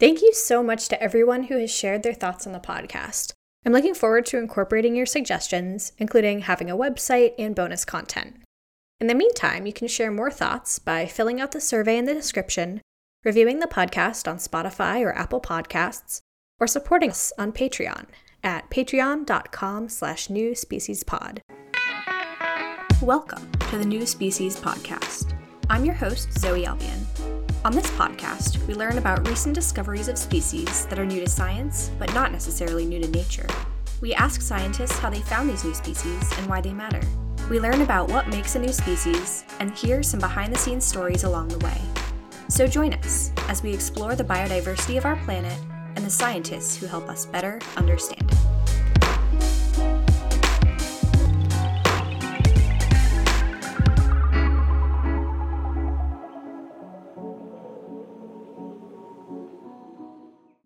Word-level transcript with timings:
Thank 0.00 0.22
you 0.22 0.32
so 0.32 0.62
much 0.62 0.86
to 0.88 1.02
everyone 1.02 1.44
who 1.44 1.58
has 1.58 1.72
shared 1.72 2.04
their 2.04 2.14
thoughts 2.14 2.46
on 2.46 2.52
the 2.52 2.60
podcast. 2.60 3.32
I'm 3.66 3.72
looking 3.72 3.94
forward 3.94 4.26
to 4.26 4.38
incorporating 4.38 4.94
your 4.94 5.06
suggestions, 5.06 5.90
including 5.98 6.42
having 6.42 6.70
a 6.70 6.76
website 6.76 7.32
and 7.36 7.52
bonus 7.52 7.84
content. 7.84 8.36
In 9.00 9.08
the 9.08 9.14
meantime, 9.16 9.66
you 9.66 9.72
can 9.72 9.88
share 9.88 10.12
more 10.12 10.30
thoughts 10.30 10.78
by 10.78 11.06
filling 11.06 11.40
out 11.40 11.50
the 11.50 11.60
survey 11.60 11.98
in 11.98 12.04
the 12.04 12.14
description, 12.14 12.80
reviewing 13.24 13.58
the 13.58 13.66
podcast 13.66 14.30
on 14.30 14.36
Spotify 14.36 15.04
or 15.04 15.12
Apple 15.18 15.40
Podcasts, 15.40 16.20
or 16.60 16.68
supporting 16.68 17.10
us 17.10 17.32
on 17.36 17.50
Patreon 17.50 18.06
at 18.44 18.70
patreon.com 18.70 19.88
slash 19.88 20.30
new 20.30 20.54
species 20.54 21.02
pod. 21.02 21.40
Welcome 23.02 23.50
to 23.70 23.76
the 23.76 23.84
New 23.84 24.06
Species 24.06 24.60
Podcast. 24.60 25.34
I'm 25.68 25.84
your 25.84 25.94
host, 25.94 26.38
Zoe 26.38 26.66
Albion. 26.66 27.07
On 27.64 27.72
this 27.72 27.90
podcast, 27.90 28.64
we 28.68 28.74
learn 28.74 28.98
about 28.98 29.26
recent 29.26 29.52
discoveries 29.52 30.06
of 30.06 30.16
species 30.16 30.86
that 30.86 30.98
are 30.98 31.04
new 31.04 31.18
to 31.18 31.28
science, 31.28 31.90
but 31.98 32.12
not 32.14 32.30
necessarily 32.30 32.86
new 32.86 33.00
to 33.00 33.10
nature. 33.10 33.48
We 34.00 34.14
ask 34.14 34.40
scientists 34.40 34.96
how 34.96 35.10
they 35.10 35.20
found 35.22 35.50
these 35.50 35.64
new 35.64 35.74
species 35.74 36.30
and 36.38 36.46
why 36.48 36.60
they 36.60 36.72
matter. 36.72 37.00
We 37.50 37.58
learn 37.58 37.80
about 37.82 38.10
what 38.10 38.28
makes 38.28 38.54
a 38.54 38.60
new 38.60 38.72
species 38.72 39.44
and 39.58 39.74
hear 39.74 40.04
some 40.04 40.20
behind 40.20 40.54
the 40.54 40.58
scenes 40.58 40.84
stories 40.84 41.24
along 41.24 41.48
the 41.48 41.58
way. 41.58 41.80
So 42.48 42.68
join 42.68 42.94
us 42.94 43.32
as 43.48 43.60
we 43.60 43.74
explore 43.74 44.14
the 44.14 44.24
biodiversity 44.24 44.96
of 44.96 45.04
our 45.04 45.16
planet 45.24 45.58
and 45.96 46.06
the 46.06 46.10
scientists 46.10 46.76
who 46.76 46.86
help 46.86 47.08
us 47.08 47.26
better 47.26 47.58
understand 47.76 48.30
it. 48.30 49.67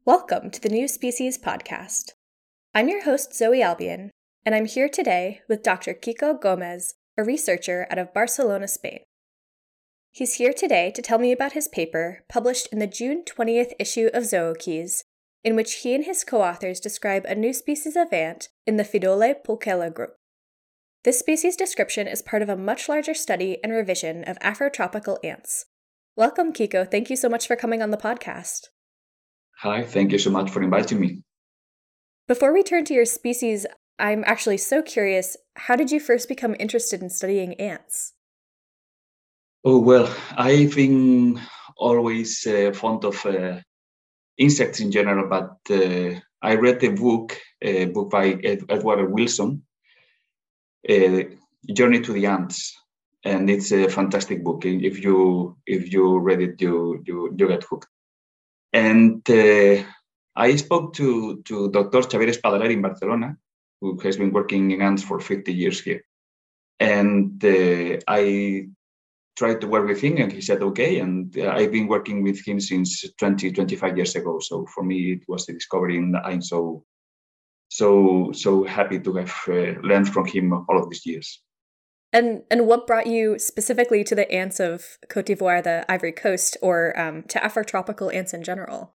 Welcome 0.05 0.51
to 0.51 0.61
the 0.61 0.69
New 0.69 0.89
Species 0.89 1.39
Podcast. 1.39 2.15
I'm 2.75 2.89
your 2.89 3.05
host, 3.05 3.37
Zoe 3.37 3.63
Albion, 3.63 4.11
and 4.45 4.53
I'm 4.53 4.67
here 4.67 4.89
today 4.89 5.43
with 5.49 5.63
Dr. 5.63 5.95
Kiko 5.95 6.41
Gomez, 6.41 6.95
a 7.17 7.23
researcher 7.23 7.87
out 7.89 7.99
of 7.99 8.13
Barcelona, 8.13 8.67
Spain. 8.67 9.05
He's 10.11 10.35
here 10.35 10.53
today 10.53 10.91
to 10.91 11.03
tell 11.03 11.21
me 11.21 11.31
about 11.31 11.53
his 11.53 11.69
paper 11.69 12.25
published 12.29 12.67
in 12.73 12.81
the 12.81 12.89
June 12.89 13.23
20th 13.23 13.75
issue 13.79 14.11
of 14.13 14.25
Zookeys, 14.25 15.05
in 15.45 15.55
which 15.55 15.75
he 15.75 15.95
and 15.95 16.05
his 16.05 16.25
co 16.25 16.43
authors 16.43 16.81
describe 16.81 17.25
a 17.27 17.37
new 17.37 17.53
species 17.53 17.95
of 17.95 18.13
ant 18.13 18.49
in 18.67 18.79
the 18.79 18.85
Pheidole 18.85 19.37
pulchella 19.47 19.95
group. 19.95 20.17
This 21.05 21.21
species 21.21 21.55
description 21.55 22.09
is 22.09 22.23
part 22.23 22.43
of 22.43 22.49
a 22.49 22.57
much 22.57 22.89
larger 22.89 23.15
study 23.15 23.59
and 23.63 23.73
revision 23.73 24.25
of 24.25 24.37
Afrotropical 24.41 25.19
ants. 25.23 25.67
Welcome, 26.17 26.53
Kiko. 26.53 26.91
Thank 26.91 27.09
you 27.09 27.15
so 27.15 27.29
much 27.29 27.47
for 27.47 27.55
coming 27.55 27.81
on 27.81 27.93
the 27.93 27.97
podcast. 27.97 28.67
Hi, 29.63 29.85
thank 29.85 30.11
you 30.11 30.19
so 30.19 30.31
much 30.31 30.51
for 30.51 30.61
inviting 30.61 30.99
me. 30.99 31.23
Before 32.27 32.53
we 32.53 32.65
turn 32.65 32.85
to 32.87 32.95
your 32.95 33.05
species, 33.05 33.65
I'm 33.97 34.25
actually 34.27 34.57
so 34.57 34.83
curious 34.83 35.37
how 35.55 35.77
did 35.77 35.93
you 35.93 36.01
first 36.01 36.29
become 36.29 36.57
interested 36.59 37.01
in 37.01 37.09
studying 37.11 37.55
ants? 37.61 38.15
Oh, 39.65 39.79
well, 39.79 40.13
I've 40.37 40.75
been 40.75 41.41
always 41.77 42.45
uh, 42.45 42.73
fond 42.75 43.05
of 43.05 43.25
uh, 43.25 43.61
insects 44.37 44.81
in 44.81 44.91
general, 44.91 45.29
but 45.29 45.59
uh, 45.71 46.19
I 46.43 46.57
read 46.57 46.83
a 46.83 46.91
book, 46.91 47.39
a 47.61 47.85
book 47.85 48.11
by 48.11 48.31
Ed- 48.43 48.65
Edward 48.69 49.13
Wilson, 49.13 49.63
uh, 50.91 51.23
Journey 51.73 52.01
to 52.01 52.13
the 52.13 52.27
Ants, 52.27 52.77
and 53.25 53.49
it's 53.49 53.71
a 53.71 53.89
fantastic 53.89 54.43
book. 54.43 54.65
If 54.67 55.05
you 55.05 55.57
if 55.67 55.93
you 55.93 56.19
read 56.19 56.41
it, 56.41 56.61
you 56.61 57.01
you 57.07 57.33
you 57.39 57.47
get 57.47 57.63
hooked. 57.63 57.92
And 58.73 59.29
uh, 59.29 59.85
I 60.35 60.57
spoke 60.57 60.95
to, 60.95 61.43
to 61.43 61.71
Dr. 61.71 62.03
Xavier 62.03 62.29
Espadaler 62.29 62.71
in 62.71 62.83
Barcelona, 62.83 63.37
who 63.81 63.99
has 64.01 64.17
been 64.17 64.33
working 64.33 64.71
in 64.71 64.81
ants 64.81 65.03
for 65.03 65.21
50 65.21 65.53
years 65.53 65.81
here. 65.81 66.05
And 66.81 67.45
uh, 67.45 67.99
I 68.09 68.69
tried 69.37 69.61
to 69.61 69.69
work 69.69 69.87
with 69.87 70.01
him, 70.01 70.17
and 70.19 70.33
he 70.33 70.41
said, 70.41 70.63
okay. 70.63 71.01
And 71.01 71.37
uh, 71.37 71.51
I've 71.51 71.73
been 71.73 71.87
working 71.87 72.23
with 72.23 72.47
him 72.47 72.61
since 72.61 73.05
20, 73.19 73.53
25 73.53 73.97
years 73.97 74.17
ago. 74.17 74.39
So 74.41 74.67
for 74.67 74.83
me, 74.83 75.13
it 75.13 75.23
was 75.29 75.49
a 75.49 75.53
discovery, 75.53 75.99
and 75.99 76.17
I'm 76.17 76.43
so, 76.43 76.85
so, 77.69 78.33
so 78.33 78.65
happy 78.65 79.01
to 79.01 79.15
have 79.15 79.35
uh, 79.49 79.81
learned 79.83 80.09
from 80.09 80.27
him 80.27 80.53
all 80.53 80.83
of 80.83 80.89
these 80.91 81.07
years. 81.07 81.43
And 82.13 82.43
and 82.51 82.67
what 82.67 82.87
brought 82.87 83.07
you 83.07 83.39
specifically 83.39 84.05
to 84.05 84.15
the 84.15 84.31
ants 84.31 84.61
of 84.61 84.99
Cote 85.09 85.27
d'Ivoire, 85.27 85.63
the 85.63 85.91
Ivory 85.91 86.13
Coast, 86.13 86.59
or 86.61 86.99
um, 86.99 87.23
to 87.25 87.39
Afrotropical 87.39 88.15
ants 88.15 88.35
in 88.35 88.43
general? 88.43 88.95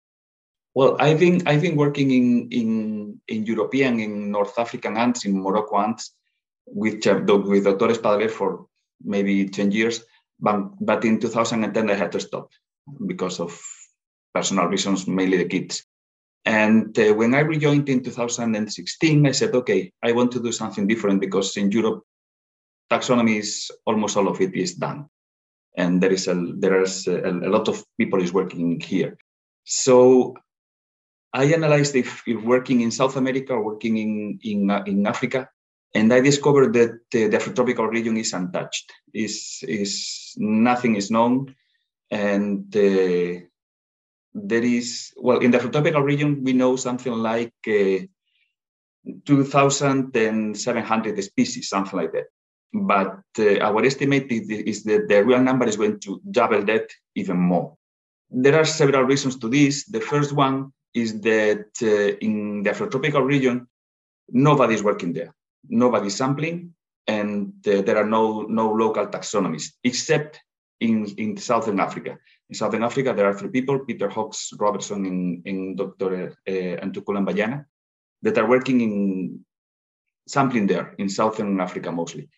Well, 0.75 0.95
I've 0.99 1.19
been 1.19 1.47
I've 1.47 1.61
been 1.61 1.75
working 1.75 2.11
in 2.11 2.49
in 2.51 3.21
in 3.27 3.45
European, 3.45 3.99
in 3.99 4.31
North 4.31 4.59
African 4.59 4.97
ants, 4.97 5.25
in 5.25 5.41
Morocco 5.41 5.79
ants, 5.79 6.11
with 6.67 7.03
with 7.05 7.63
Dr. 7.63 7.87
Espadaler 7.87 8.29
for 8.29 8.67
maybe 9.03 9.49
ten 9.49 9.71
years. 9.71 10.03
But 10.39 10.69
but 10.79 11.03
in 11.03 11.19
2010 11.19 11.89
I 11.89 11.95
had 11.95 12.11
to 12.11 12.19
stop 12.19 12.51
because 13.07 13.39
of 13.39 13.59
personal 14.35 14.67
reasons, 14.67 15.07
mainly 15.07 15.37
the 15.37 15.45
kids. 15.45 15.83
And 16.45 16.97
uh, 16.99 17.13
when 17.15 17.33
I 17.33 17.39
rejoined 17.39 17.89
in 17.89 18.03
2016, 18.03 19.27
I 19.27 19.31
said, 19.31 19.53
okay, 19.53 19.91
I 20.03 20.13
want 20.13 20.31
to 20.33 20.39
do 20.41 20.51
something 20.51 20.87
different 20.87 21.19
because 21.19 21.57
in 21.57 21.71
Europe 21.71 22.03
taxonomy 22.89 23.37
is 23.37 23.71
almost 23.85 24.17
all 24.17 24.27
of 24.27 24.41
it 24.41 24.55
is 24.55 24.75
done. 24.75 25.09
And 25.75 26.01
there 26.01 26.11
is 26.11 26.27
a 26.27 26.35
there 26.35 26.81
is 26.81 27.07
a, 27.07 27.29
a, 27.29 27.49
lot 27.49 27.67
of 27.67 27.83
people 27.99 28.21
is 28.21 28.33
working 28.33 28.79
here. 28.79 29.17
So 29.63 30.35
i 31.33 31.43
analyzed 31.53 31.95
if, 31.95 32.23
if 32.25 32.41
working 32.41 32.79
in 32.81 32.89
south 32.89 33.17
america 33.17 33.53
or 33.53 33.61
working 33.61 33.97
in 33.97 34.39
in, 34.43 34.71
uh, 34.71 34.81
in 34.87 35.05
africa 35.05 35.49
and 35.93 36.13
i 36.13 36.21
discovered 36.21 36.71
that 36.73 36.91
uh, 36.91 37.27
the 37.31 37.37
afrotropical 37.37 37.89
region 37.89 38.17
is 38.17 38.33
untouched. 38.33 38.91
Is 39.13 39.59
is 39.67 40.33
nothing 40.37 40.95
is 40.95 41.11
known. 41.11 41.55
And 42.09 42.73
uh, 42.75 43.41
there 44.33 44.63
is 44.63 45.13
well 45.17 45.39
in 45.39 45.51
the 45.51 45.57
afrotropical 45.57 46.03
region 46.03 46.43
we 46.43 46.53
know 46.53 46.75
something 46.75 47.13
like 47.13 47.53
uh, 47.67 47.99
2700 49.25 51.23
species 51.23 51.69
something 51.69 51.99
like 51.99 52.11
that 52.11 52.27
but 52.73 53.21
uh, 53.39 53.59
our 53.59 53.83
estimate 53.85 54.31
is 54.31 54.83
that 54.83 55.07
the 55.07 55.23
real 55.23 55.41
number 55.41 55.65
is 55.65 55.77
going 55.77 55.99
to 56.01 56.21
double 56.31 56.63
that 56.65 56.89
even 57.15 57.37
more. 57.37 57.75
There 58.29 58.59
are 58.59 58.65
several 58.65 59.03
reasons 59.03 59.37
to 59.39 59.49
this. 59.49 59.85
The 59.85 60.01
first 60.01 60.33
one 60.33 60.73
is 60.93 61.21
that 61.21 61.67
uh, 61.81 62.17
in 62.19 62.63
the 62.63 62.71
Afrotropical 62.71 63.25
region, 63.25 63.67
nobody 64.29 64.73
is 64.73 64.83
working 64.83 65.13
there. 65.13 65.33
Nobody 65.69 66.07
is 66.07 66.15
sampling, 66.15 66.73
and 67.07 67.53
uh, 67.67 67.81
there 67.81 67.97
are 67.97 68.05
no, 68.05 68.41
no 68.43 68.71
local 68.71 69.07
taxonomies, 69.07 69.71
except 69.83 70.41
in, 70.79 71.05
in 71.17 71.37
Southern 71.37 71.79
Africa. 71.79 72.17
In 72.49 72.55
Southern 72.55 72.83
Africa, 72.83 73.13
there 73.13 73.25
are 73.25 73.33
three 73.33 73.49
people, 73.49 73.79
Peter 73.79 74.09
Hawkes 74.09 74.51
Robertson 74.57 75.05
and, 75.05 75.45
and 75.45 75.77
Dr. 75.77 76.37
Uh, 76.47 76.85
Ntukulam 76.85 77.25
Bayana, 77.27 77.65
that 78.21 78.37
are 78.37 78.47
working 78.47 78.81
in 78.81 79.45
sampling 80.27 80.67
there 80.67 80.93
in 80.97 81.09
Southern 81.09 81.59
Africa 81.59 81.91
mostly. 81.91 82.29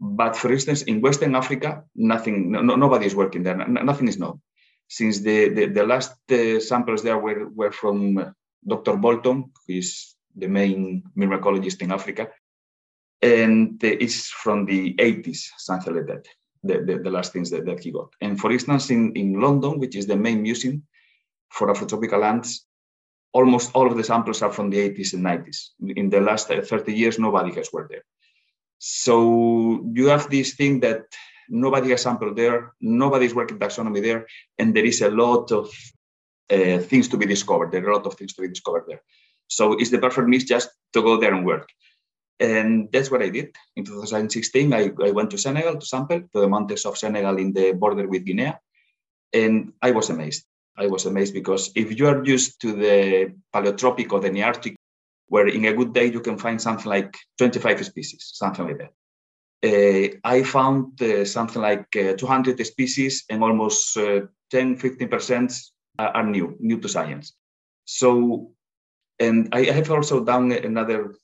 But 0.00 0.36
for 0.36 0.52
instance, 0.52 0.82
in 0.82 1.00
Western 1.00 1.34
Africa, 1.34 1.84
nothing, 1.94 2.50
no, 2.50 2.60
nobody 2.62 3.06
is 3.06 3.14
working 3.14 3.42
there. 3.42 3.56
nothing 3.56 4.08
is 4.08 4.18
known. 4.18 4.40
Since 4.88 5.20
the, 5.20 5.48
the, 5.48 5.66
the 5.66 5.86
last 5.86 6.14
uh, 6.30 6.60
samples 6.60 7.02
there 7.02 7.18
were, 7.18 7.48
were 7.48 7.72
from 7.72 8.18
uh, 8.18 8.30
Dr. 8.66 8.96
Bolton, 8.96 9.50
who 9.66 9.74
is 9.74 10.14
the 10.36 10.48
main 10.48 11.02
myrmecologist 11.16 11.80
in 11.82 11.92
Africa, 11.92 12.28
and 13.22 13.82
uh, 13.82 13.88
it's 13.88 14.28
from 14.28 14.66
the 14.66 14.94
80s, 14.94 15.48
something 15.56 15.94
like 15.94 16.06
that, 16.06 16.26
the, 16.62 16.84
the, 16.84 16.98
the, 17.02 17.10
last 17.10 17.32
things 17.32 17.50
that, 17.50 17.64
that 17.64 17.82
he 17.82 17.90
got. 17.90 18.12
And 18.20 18.38
for 18.38 18.52
instance, 18.52 18.90
in, 18.90 19.12
in 19.16 19.40
London, 19.40 19.78
which 19.78 19.96
is 19.96 20.06
the 20.06 20.16
main 20.16 20.42
museum 20.42 20.82
for 21.50 21.68
Afrotropical 21.68 22.22
ants, 22.22 22.66
almost 23.32 23.70
all 23.74 23.90
of 23.90 23.96
the 23.96 24.04
samples 24.04 24.42
are 24.42 24.52
from 24.52 24.70
the 24.70 24.78
80s 24.78 25.14
and 25.14 25.24
90s. 25.24 25.70
In 25.96 26.10
the 26.10 26.20
last 26.20 26.50
uh, 26.50 26.62
30 26.62 26.92
years, 26.92 27.18
nobody 27.18 27.52
has 27.54 27.72
worked 27.72 27.90
there. 27.90 28.04
So 28.88 29.84
you 29.94 30.06
have 30.06 30.30
this 30.30 30.54
thing 30.54 30.78
that 30.80 31.06
nobody 31.48 31.90
has 31.90 32.02
sampled 32.02 32.36
there, 32.36 32.72
nobody's 32.80 33.34
working 33.34 33.58
taxonomy 33.58 34.00
there, 34.00 34.26
and 34.60 34.76
there 34.76 34.84
is 34.84 35.02
a 35.02 35.10
lot 35.10 35.50
of 35.50 35.66
uh, 36.52 36.78
things 36.78 37.08
to 37.08 37.16
be 37.16 37.26
discovered. 37.26 37.72
There 37.72 37.84
are 37.84 37.90
a 37.90 37.96
lot 37.96 38.06
of 38.06 38.14
things 38.14 38.34
to 38.34 38.42
be 38.42 38.48
discovered 38.48 38.84
there. 38.86 39.02
So 39.48 39.72
it's 39.72 39.90
the 39.90 39.98
perfect 39.98 40.28
mix 40.28 40.44
just 40.44 40.68
to 40.92 41.02
go 41.02 41.18
there 41.18 41.34
and 41.34 41.44
work. 41.44 41.68
And 42.38 42.88
that's 42.92 43.10
what 43.10 43.22
I 43.22 43.30
did. 43.30 43.56
In 43.74 43.84
2016, 43.84 44.72
I, 44.72 44.90
I 45.04 45.10
went 45.10 45.32
to 45.32 45.38
Senegal 45.38 45.78
to 45.80 45.86
sample, 45.86 46.20
to 46.20 46.40
the 46.40 46.48
mountains 46.48 46.84
of 46.84 46.96
Senegal 46.96 47.38
in 47.38 47.52
the 47.52 47.72
border 47.72 48.06
with 48.06 48.24
Guinea. 48.24 48.54
And 49.32 49.72
I 49.82 49.90
was 49.90 50.10
amazed. 50.10 50.44
I 50.78 50.86
was 50.86 51.06
amazed 51.06 51.34
because 51.34 51.72
if 51.74 51.98
you 51.98 52.06
are 52.06 52.24
used 52.24 52.60
to 52.60 52.72
the 52.72 53.34
paleotropic 53.52 54.12
or 54.12 54.20
the 54.20 54.30
Nearctic 54.30 54.76
where 55.28 55.48
in 55.48 55.64
a 55.64 55.72
good 55.72 55.92
day 55.92 56.06
you 56.06 56.20
can 56.20 56.38
find 56.38 56.60
something 56.60 56.88
like 56.88 57.16
25 57.38 57.84
species, 57.84 58.30
something 58.34 58.66
like 58.66 58.78
that. 58.78 58.92
Uh, 59.64 60.16
I 60.22 60.42
found 60.42 61.00
uh, 61.02 61.24
something 61.24 61.62
like 61.62 61.86
uh, 61.96 62.14
200 62.14 62.64
species 62.64 63.24
and 63.30 63.42
almost 63.42 63.96
uh, 63.96 64.20
10, 64.50 64.78
15% 64.78 65.70
are 65.98 66.24
new, 66.24 66.56
new 66.60 66.78
to 66.78 66.88
science. 66.88 67.32
So, 67.84 68.52
and 69.18 69.48
I 69.52 69.64
have 69.64 69.90
also 69.90 70.22
done 70.24 70.52
another 70.52 71.14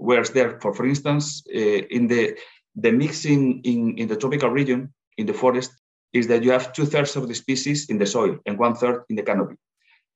where's 0.00 0.30
there. 0.30 0.58
For 0.60 0.74
for 0.74 0.86
instance, 0.86 1.42
uh, 1.54 1.80
in 1.96 2.06
the 2.08 2.36
the 2.76 2.92
mixing 2.92 3.60
in, 3.62 3.96
in 3.98 4.08
the 4.08 4.16
tropical 4.16 4.50
region 4.50 4.92
in 5.16 5.26
the 5.26 5.34
forest 5.34 5.72
is 6.12 6.26
that 6.28 6.42
you 6.42 6.50
have 6.50 6.72
two 6.72 6.86
thirds 6.86 7.16
of 7.16 7.28
the 7.28 7.34
species 7.34 7.88
in 7.88 7.98
the 7.98 8.06
soil 8.06 8.38
and 8.46 8.58
one 8.58 8.74
third 8.74 9.04
in 9.08 9.16
the 9.16 9.22
canopy, 9.22 9.56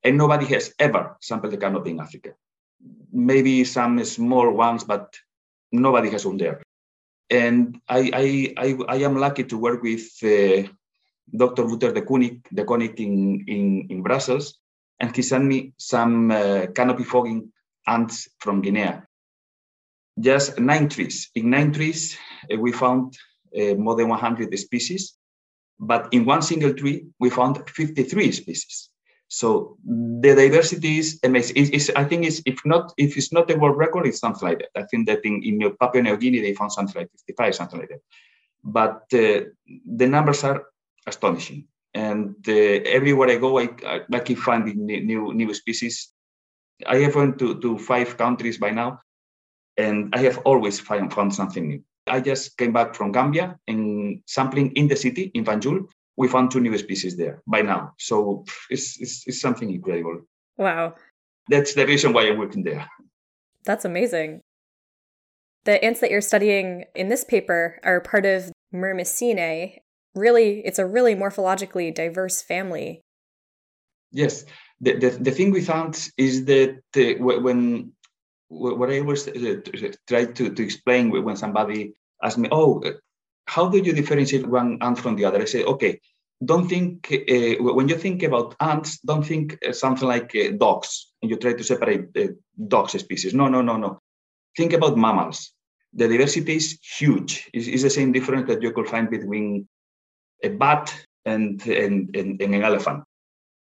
and 0.03 0.19
nobody 0.19 0.47
has 0.47 0.75
ever 0.79 1.17
sampled 1.21 1.53
the 1.53 1.57
canopy 1.57 1.91
in 1.91 2.01
Africa. 2.01 2.31
Maybe 3.13 3.65
some 3.65 4.05
small 4.05 4.51
ones, 4.51 4.85
but 4.85 5.15
nobody 5.73 6.11
has 6.11 6.27
one 6.27 6.37
there. 6.37 6.63
And 7.31 7.81
I, 7.89 8.11
I, 8.13 8.55
I, 8.57 8.79
I 8.89 8.97
am 8.97 9.17
lucky 9.17 9.45
to 9.45 9.59
work 9.59 9.83
with 9.83 10.07
uh, 10.23 10.69
Dr. 11.37 11.65
Wouter 11.65 11.93
Dekoninck, 11.93 12.49
de 12.53 12.65
Koning 12.65 12.95
in, 12.99 13.45
in, 13.47 13.87
in 13.91 14.03
Brussels, 14.03 14.59
and 15.01 15.15
he 15.15 15.23
sent 15.23 15.45
me 15.45 15.73
some 15.77 16.31
uh, 16.31 16.67
canopy 16.75 17.05
fogging 17.05 17.53
ants 17.87 18.29
from 18.39 18.61
Guinea. 18.61 19.03
Just 20.19 20.61
nine 20.61 20.89
trees. 20.89 21.31
In 21.35 21.51
nine 21.51 21.73
trees, 21.73 22.17
uh, 22.53 22.57
we 22.57 22.73
found 22.73 23.17
uh, 23.59 23.75
more 23.75 23.97
than 23.97 24.09
100 24.09 24.57
species, 24.59 25.15
but 25.79 26.09
in 26.13 26.25
one 26.25 26.43
single 26.43 26.73
tree, 26.73 27.07
we 27.19 27.31
found 27.31 27.69
53 27.69 28.33
species. 28.33 28.91
So 29.29 29.77
the 29.85 30.35
diversity 30.35 30.99
is 30.99 31.19
amazing. 31.25 31.57
It's, 31.57 31.71
it's, 31.71 31.97
I 31.97 32.05
think 32.05 32.25
it's, 32.25 32.41
if 32.47 32.61
not 32.65 32.93
if 32.97 33.17
it's 33.17 33.33
not 33.33 33.51
a 33.51 33.57
world 33.57 33.77
record, 33.77 34.07
it's 34.07 34.21
something 34.21 34.49
like 34.49 34.59
that. 34.59 34.81
I 34.83 34.87
think 34.87 35.07
that 35.09 35.25
in, 35.25 35.43
in 35.43 35.77
Papua 35.81 36.03
New 36.03 36.17
Guinea 36.17 36.41
they 36.41 36.55
found 36.55 36.73
something 36.73 37.01
like 37.01 37.11
55, 37.11 37.55
something 37.55 37.81
like 37.81 37.89
that. 37.89 38.01
But 38.63 39.03
uh, 39.13 39.51
the 39.87 40.07
numbers 40.07 40.45
are 40.45 40.65
astonishing, 41.07 41.67
and 41.93 42.37
uh, 42.49 42.53
everywhere 42.53 43.29
I 43.29 43.37
go, 43.37 43.59
I, 43.59 43.69
I, 44.11 44.21
keep 44.21 44.39
finding 44.39 44.87
new 44.87 45.35
new 45.35 45.53
species. 45.53 46.13
I 46.87 46.97
have 46.99 47.15
went 47.15 47.39
to, 47.39 47.61
to 47.61 47.79
five 47.79 48.17
countries 48.17 48.59
by 48.59 48.71
now, 48.71 49.01
and 49.77 50.15
I 50.15 50.21
have 50.21 50.39
always 50.39 50.81
find, 50.81 51.13
found 51.13 51.35
something 51.35 51.69
new. 51.69 51.83
I 52.07 52.21
just 52.21 52.57
came 52.57 52.73
back 52.73 52.95
from 52.95 53.13
Gambia 53.13 53.59
and 53.69 54.23
sampling 54.27 54.73
in 54.73 54.89
the 54.89 54.97
city 54.97 55.31
in 55.35 55.45
Banjul 55.45 55.89
we 56.17 56.29
found 56.29 56.51
two 56.51 56.61
new 56.61 56.77
species 56.79 57.17
there 57.17 57.43
by 57.47 57.63
now. 57.63 57.93
So 57.99 58.45
it's, 58.71 59.01
it's, 59.01 59.27
it's 59.27 59.41
something 59.41 59.71
incredible. 59.71 60.21
Wow. 60.57 60.95
That's 61.49 61.75
the 61.75 61.87
reason 61.87 62.13
why 62.13 62.29
I'm 62.29 62.39
working 62.39 62.63
there. 62.63 62.89
That's 63.65 63.85
amazing. 63.85 64.41
The 65.65 65.83
ants 65.85 66.01
that 66.01 66.11
you're 66.11 66.21
studying 66.21 66.85
in 66.95 67.09
this 67.09 67.25
paper 67.25 67.79
are 67.83 68.01
part 68.01 68.27
of 68.27 68.53
Myrmicinae. 68.73 69.79
Really, 70.15 70.61
it's 70.65 70.79
a 70.79 70.87
really 70.87 71.15
morphologically 71.15 71.95
diverse 71.95 72.43
family. 72.43 73.01
Yes. 74.13 74.45
The, 74.81 74.99
the, 74.99 75.11
the 75.11 75.31
thing 75.31 75.51
we 75.51 75.63
found 75.63 76.09
is 76.17 76.45
that 76.45 76.81
uh, 76.97 77.23
when 77.23 77.93
what 78.49 78.91
I 78.91 79.01
always 79.01 79.27
uh, 79.27 79.57
try 80.07 80.27
to, 80.27 80.51
to 80.51 80.63
explain 80.63 81.11
when 81.11 81.37
somebody 81.37 81.95
asks 82.23 82.39
me, 82.39 82.49
oh, 82.53 82.83
how 83.47 83.69
do 83.69 83.79
you 83.79 83.93
differentiate 83.93 84.47
one 84.47 84.79
ant 84.81 84.99
from 84.99 85.17
the 85.17 85.25
other? 85.25 85.43
I 85.43 85.45
say, 85.45 85.65
okay, 85.65 86.01
don't 86.45 86.69
think 86.69 87.09
uh, 87.13 87.63
when 87.63 87.89
you 87.89 87.97
think 87.97 88.23
about 88.23 88.55
ants, 88.61 88.99
don't 89.01 89.25
think 89.25 89.59
uh, 89.67 89.73
something 89.73 90.09
like 90.09 90.35
uh, 90.35 90.53
dogs, 90.57 91.13
and 91.23 91.31
you 91.31 91.37
try 91.37 91.53
to 91.53 91.65
separate 91.65 92.09
uh, 92.17 92.29
dogs 92.69 92.99
species. 92.99 93.35
No, 93.35 93.49
no, 93.49 93.63
no, 93.63 93.77
no. 93.77 94.01
Think 94.57 94.73
about 94.73 94.97
mammals. 94.97 95.53
The 95.93 96.09
diversity 96.09 96.57
is 96.57 96.79
huge. 96.83 97.49
It's, 97.53 97.69
it's 97.69 97.83
the 97.83 97.91
same 97.91 98.13
difference 98.13 98.49
that 98.49 98.63
you 98.63 98.73
could 98.73 98.89
find 98.89 99.11
between 99.11 99.69
a 100.43 100.49
bat 100.49 100.95
and 101.25 101.65
and, 101.67 102.15
and, 102.17 102.41
and 102.41 102.55
an 102.55 102.65
elephant. 102.65 103.05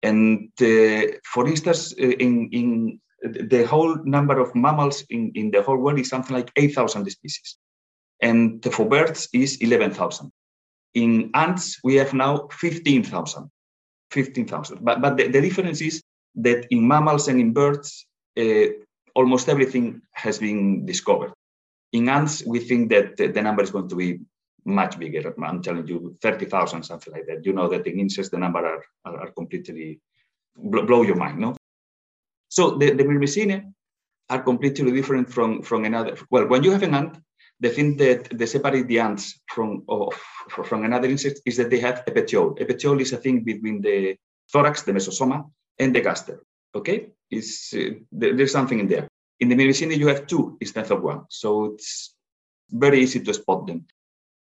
And 0.02 0.50
uh, 0.60 1.18
for 1.24 1.46
instance, 1.46 1.94
uh, 2.00 2.06
in 2.06 2.48
in 2.52 3.00
the 3.22 3.66
whole 3.66 3.96
number 4.04 4.38
of 4.38 4.54
mammals 4.54 5.04
in, 5.10 5.32
in 5.34 5.50
the 5.50 5.62
whole 5.62 5.78
world 5.78 5.98
is 5.98 6.08
something 6.08 6.36
like 6.36 6.50
8,000 6.54 7.10
species 7.10 7.56
and 8.20 8.64
for 8.72 8.88
birds 8.88 9.28
is 9.32 9.58
11,000. 9.60 10.30
In 10.94 11.30
ants, 11.34 11.78
we 11.84 11.96
have 11.96 12.14
now 12.14 12.48
15,000. 12.50 13.50
15,000. 14.10 14.84
But, 14.84 15.00
but 15.00 15.16
the, 15.16 15.28
the, 15.28 15.40
difference 15.40 15.80
is 15.80 16.02
that 16.36 16.66
in 16.70 16.86
mammals 16.86 17.28
and 17.28 17.40
in 17.40 17.52
birds, 17.52 18.06
uh, 18.38 18.66
almost 19.14 19.48
everything 19.48 20.00
has 20.12 20.38
been 20.38 20.86
discovered. 20.86 21.32
In 21.92 22.08
ants, 22.08 22.44
we 22.46 22.60
think 22.60 22.90
that 22.90 23.16
the, 23.16 23.42
number 23.42 23.62
is 23.62 23.70
going 23.70 23.88
to 23.88 23.96
be 23.96 24.20
much 24.64 24.98
bigger. 24.98 25.34
I'm 25.42 25.62
telling 25.62 25.86
you, 25.86 26.16
30,000, 26.22 26.82
something 26.82 27.12
like 27.12 27.26
that. 27.26 27.44
You 27.44 27.52
know 27.52 27.68
that 27.68 27.86
in 27.86 28.00
insects, 28.00 28.30
the 28.30 28.38
number 28.38 28.64
are, 28.64 28.84
are, 29.04 29.20
are 29.20 29.30
completely 29.32 30.00
blow 30.56 31.02
your 31.02 31.16
mind, 31.16 31.38
no? 31.38 31.56
So 32.48 32.70
the, 32.78 32.92
the 32.92 33.04
Myrmicinae 33.04 33.72
are 34.30 34.42
completely 34.42 34.90
different 34.92 35.30
from, 35.32 35.62
from 35.62 35.84
another. 35.84 36.16
Well, 36.30 36.46
when 36.46 36.62
you 36.64 36.72
have 36.72 36.82
an 36.82 36.94
ant, 36.94 37.18
the 37.60 37.70
thing 37.70 37.96
that 37.96 38.28
they 38.38 38.46
separate 38.46 38.86
the 38.86 39.00
ants 39.00 39.40
from 39.48 39.82
of, 39.88 40.14
from 40.50 40.84
another 40.84 41.08
insect 41.08 41.40
is 41.46 41.56
that 41.56 41.70
they 41.70 41.80
have 41.80 42.02
a 42.06 42.10
petiole. 42.10 42.56
A 42.60 42.64
petiole 42.64 43.00
is 43.00 43.12
a 43.12 43.16
thing 43.16 43.44
between 43.44 43.80
the 43.80 44.16
thorax, 44.52 44.82
the 44.82 44.92
mesosoma, 44.92 45.48
and 45.78 45.94
the 45.94 46.00
gaster. 46.00 46.42
Okay, 46.74 47.08
uh, 47.32 47.90
there's 48.12 48.52
something 48.52 48.80
in 48.80 48.88
there. 48.88 49.08
In 49.40 49.48
the 49.48 49.54
Myrmicinae, 49.54 49.96
you 49.96 50.08
have 50.08 50.26
two 50.26 50.56
instead 50.60 50.90
of 50.90 51.02
one, 51.02 51.24
so 51.28 51.66
it's 51.66 52.14
very 52.70 53.00
easy 53.00 53.20
to 53.20 53.32
spot 53.32 53.66
them, 53.66 53.86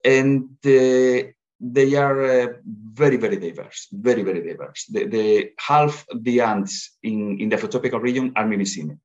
and 0.05 0.49
uh, 0.65 1.29
they 1.61 1.95
are 1.95 2.25
uh, 2.25 2.47
very 2.65 3.19
very 3.19 3.37
diverse, 3.37 3.89
very 3.93 4.23
very 4.23 4.43
diverse. 4.43 4.87
The, 4.87 5.07
the 5.07 5.51
half 5.59 6.07
the 6.15 6.41
ants 6.41 6.97
in 7.03 7.39
in 7.41 7.51
the 7.51 7.57
Afrotropical 7.57 8.01
region 8.01 8.33
are 8.37 8.45
Myrmicinae, 8.45 8.99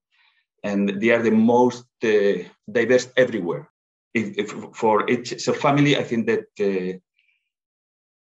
and 0.63 1.01
they 1.01 1.09
are 1.09 1.21
the 1.21 1.31
most 1.31 1.85
uh, 2.03 2.43
diverse 2.71 3.09
everywhere 3.17 3.69
if, 4.13 4.37
if 4.37 4.75
for 4.75 5.09
each 5.09 5.39
so 5.41 5.53
family, 5.53 5.97
I 5.97 6.03
think 6.03 6.27
that 6.27 6.45
uh, 6.59 6.97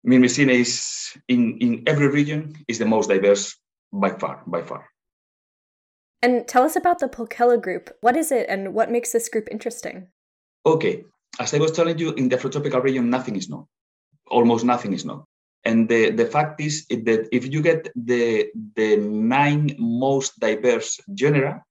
Myrmicinae 0.06 0.60
is 0.60 1.16
in, 1.28 1.58
in 1.58 1.82
every 1.86 2.08
region 2.08 2.54
is 2.68 2.78
the 2.78 2.86
most 2.86 3.08
diverse 3.08 3.56
by 3.92 4.10
far, 4.10 4.42
by 4.46 4.62
far. 4.62 4.86
And 6.22 6.46
tell 6.48 6.62
us 6.62 6.76
about 6.76 7.00
the 7.00 7.08
Pulchella 7.08 7.60
group. 7.60 7.90
What 8.00 8.16
is 8.16 8.32
it 8.32 8.46
and 8.48 8.74
what 8.74 8.90
makes 8.90 9.12
this 9.12 9.28
group 9.28 9.48
interesting? 9.50 10.08
Okay. 10.64 11.04
As 11.38 11.52
I 11.52 11.58
was 11.58 11.72
telling 11.72 11.98
you, 11.98 12.12
in 12.12 12.28
the 12.28 12.36
Afrotropical 12.36 12.82
region, 12.82 13.10
nothing 13.10 13.36
is 13.36 13.50
known. 13.50 13.66
Almost 14.28 14.64
nothing 14.64 14.92
is 14.92 15.04
known. 15.04 15.24
And 15.64 15.88
the, 15.88 16.10
the 16.10 16.26
fact 16.26 16.60
is 16.60 16.86
that 16.88 17.28
if 17.32 17.52
you 17.52 17.60
get 17.60 17.90
the, 17.94 18.48
the 18.76 18.96
nine 18.96 19.74
most 19.78 20.38
diverse 20.38 21.00
genera, 21.14 21.62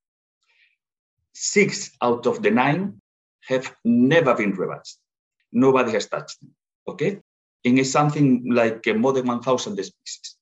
six 1.33 1.91
out 2.01 2.25
of 2.27 2.43
the 2.43 2.51
nine 2.51 3.01
have 3.47 3.75
never 3.83 4.33
been 4.35 4.51
revised. 4.51 4.99
Nobody 5.51 5.91
has 5.91 6.07
touched 6.07 6.39
them. 6.41 6.51
Okay? 6.87 7.19
And 7.65 7.79
it's 7.79 7.91
something 7.91 8.45
like 8.51 8.85
more 8.95 9.13
than 9.13 9.27
1,000 9.27 9.75
species. 9.77 10.35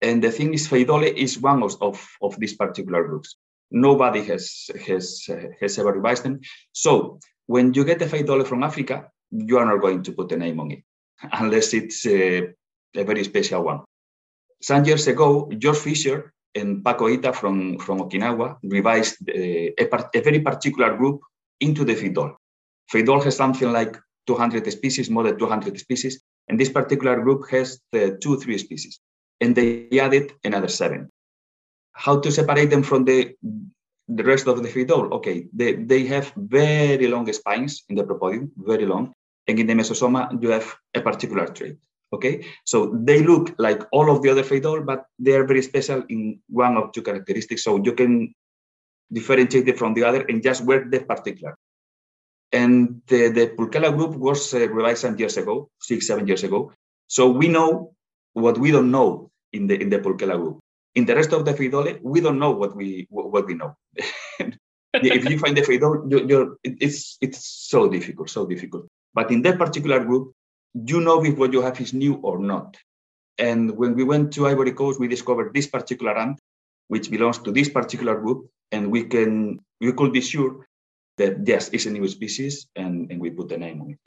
And 0.00 0.22
the 0.22 0.30
thing 0.30 0.52
is, 0.54 0.68
Pheidole 0.68 1.14
is 1.16 1.38
one 1.38 1.62
of, 1.62 1.80
of, 1.80 2.04
of 2.20 2.38
these 2.38 2.54
particular 2.54 3.04
groups. 3.04 3.36
Nobody 3.70 4.22
has, 4.24 4.70
has, 4.86 5.24
uh, 5.30 5.48
has 5.60 5.78
ever 5.78 5.92
revised 5.92 6.24
them. 6.24 6.40
So 6.72 7.20
when 7.46 7.72
you 7.74 7.84
get 7.84 8.02
a 8.02 8.06
Pheidole 8.06 8.46
from 8.46 8.62
Africa, 8.62 9.08
you 9.30 9.58
are 9.58 9.64
not 9.64 9.80
going 9.80 10.02
to 10.02 10.12
put 10.12 10.32
a 10.32 10.36
name 10.36 10.60
on 10.60 10.72
it, 10.72 10.82
unless 11.32 11.72
it's 11.72 12.04
uh, 12.04 12.42
a 12.94 13.04
very 13.04 13.24
special 13.24 13.62
one. 13.62 13.80
Some 14.60 14.84
years 14.84 15.06
ago, 15.06 15.50
Georg 15.58 15.76
Fischer 15.76 16.32
and 16.54 16.84
Paco 16.84 17.08
Hita 17.08 17.34
from, 17.34 17.78
from 17.78 18.00
Okinawa 18.00 18.58
revised 18.62 19.28
uh, 19.28 19.32
a, 19.78 19.86
part, 19.86 20.14
a 20.14 20.20
very 20.20 20.40
particular 20.40 20.96
group 20.96 21.20
into 21.62 21.84
the 21.84 21.94
Pheidole. 21.94 22.34
Pheidole 22.92 23.24
has 23.24 23.36
something 23.36 23.72
like 23.72 23.96
200 24.26 24.70
species, 24.70 25.08
more 25.08 25.24
than 25.24 25.38
200 25.38 25.78
species, 25.78 26.22
and 26.48 26.58
this 26.58 26.68
particular 26.68 27.20
group 27.20 27.48
has 27.50 27.80
the 27.92 28.18
two, 28.20 28.38
three 28.38 28.58
species, 28.58 29.00
and 29.40 29.54
they 29.56 29.88
added 29.98 30.32
another 30.44 30.68
seven. 30.68 31.08
How 31.94 32.20
to 32.20 32.30
separate 32.30 32.70
them 32.70 32.82
from 32.82 33.04
the 33.04 33.34
the 34.08 34.24
rest 34.24 34.46
of 34.46 34.62
the 34.62 34.68
Pheidole? 34.68 35.12
Okay, 35.12 35.46
they, 35.52 35.74
they 35.74 36.04
have 36.06 36.32
very 36.36 37.06
long 37.06 37.32
spines 37.32 37.84
in 37.88 37.96
the 37.96 38.04
propodeum, 38.04 38.50
very 38.56 38.84
long, 38.84 39.14
and 39.46 39.58
in 39.58 39.66
the 39.66 39.74
mesosoma 39.74 40.42
you 40.42 40.50
have 40.50 40.74
a 40.94 41.00
particular 41.00 41.46
trait. 41.46 41.76
Okay, 42.12 42.44
so 42.64 42.92
they 43.08 43.22
look 43.22 43.54
like 43.58 43.82
all 43.90 44.10
of 44.14 44.22
the 44.22 44.28
other 44.28 44.42
Pheidole, 44.42 44.84
but 44.84 45.06
they 45.18 45.32
are 45.32 45.46
very 45.46 45.62
special 45.62 46.02
in 46.08 46.40
one 46.48 46.76
of 46.76 46.92
two 46.92 47.02
characteristics. 47.02 47.64
So 47.64 47.80
you 47.82 47.94
can 47.94 48.34
differentiated 49.12 49.78
from 49.78 49.94
the 49.94 50.04
other 50.04 50.22
and 50.22 50.42
just 50.42 50.64
work 50.64 50.90
that 50.90 51.08
particular. 51.08 51.56
And 52.52 53.00
the, 53.06 53.28
the 53.28 53.46
Pulchella 53.48 53.96
group 53.96 54.16
was 54.16 54.52
uh, 54.54 54.68
revised 54.68 55.00
some 55.00 55.18
years 55.18 55.36
ago, 55.36 55.70
six, 55.80 56.06
seven 56.06 56.26
years 56.26 56.44
ago. 56.44 56.72
So 57.06 57.30
we 57.30 57.48
know 57.48 57.94
what 58.34 58.58
we 58.58 58.70
don't 58.70 58.90
know 58.90 59.30
in 59.52 59.66
the 59.66 59.80
in 59.80 59.90
the 59.90 59.98
Pulchella 59.98 60.36
group. 60.36 60.60
In 60.94 61.06
the 61.06 61.14
rest 61.14 61.32
of 61.32 61.44
the 61.44 61.54
Pheidole, 61.54 61.98
we 62.02 62.20
don't 62.20 62.38
know 62.38 62.50
what 62.50 62.76
we 62.76 63.06
what 63.10 63.46
we 63.46 63.54
know. 63.54 63.74
if 64.94 65.30
you 65.30 65.38
find 65.38 65.56
the 65.56 65.62
Pheidole, 65.62 66.10
you, 66.10 66.26
you're, 66.26 66.56
it's 66.62 67.16
it's 67.20 67.46
so 67.46 67.88
difficult, 67.88 68.28
so 68.28 68.46
difficult. 68.46 68.86
But 69.14 69.30
in 69.30 69.42
that 69.42 69.58
particular 69.58 70.04
group, 70.04 70.32
you 70.74 71.00
know 71.00 71.24
if 71.24 71.36
what 71.36 71.52
you 71.52 71.62
have 71.62 71.80
is 71.80 71.94
new 71.94 72.14
or 72.16 72.38
not. 72.38 72.76
And 73.38 73.76
when 73.76 73.94
we 73.94 74.04
went 74.04 74.32
to 74.34 74.46
Ivory 74.46 74.72
Coast, 74.72 75.00
we 75.00 75.08
discovered 75.08 75.54
this 75.54 75.66
particular 75.66 76.16
ant 76.16 76.38
which 76.92 77.10
belongs 77.10 77.38
to 77.38 77.50
this 77.50 77.70
particular 77.70 78.20
group, 78.20 78.50
and 78.70 78.90
we 78.90 79.04
can 79.04 79.58
we 79.80 79.92
could 79.94 80.12
be 80.12 80.20
sure 80.20 80.66
that 81.16 81.32
yes, 81.46 81.70
it's 81.72 81.86
a 81.86 81.90
new 81.90 82.06
species, 82.06 82.66
and, 82.76 83.10
and 83.10 83.18
we 83.18 83.30
put 83.30 83.48
the 83.48 83.56
name 83.56 83.80
on 83.80 83.90
it. 83.92 84.04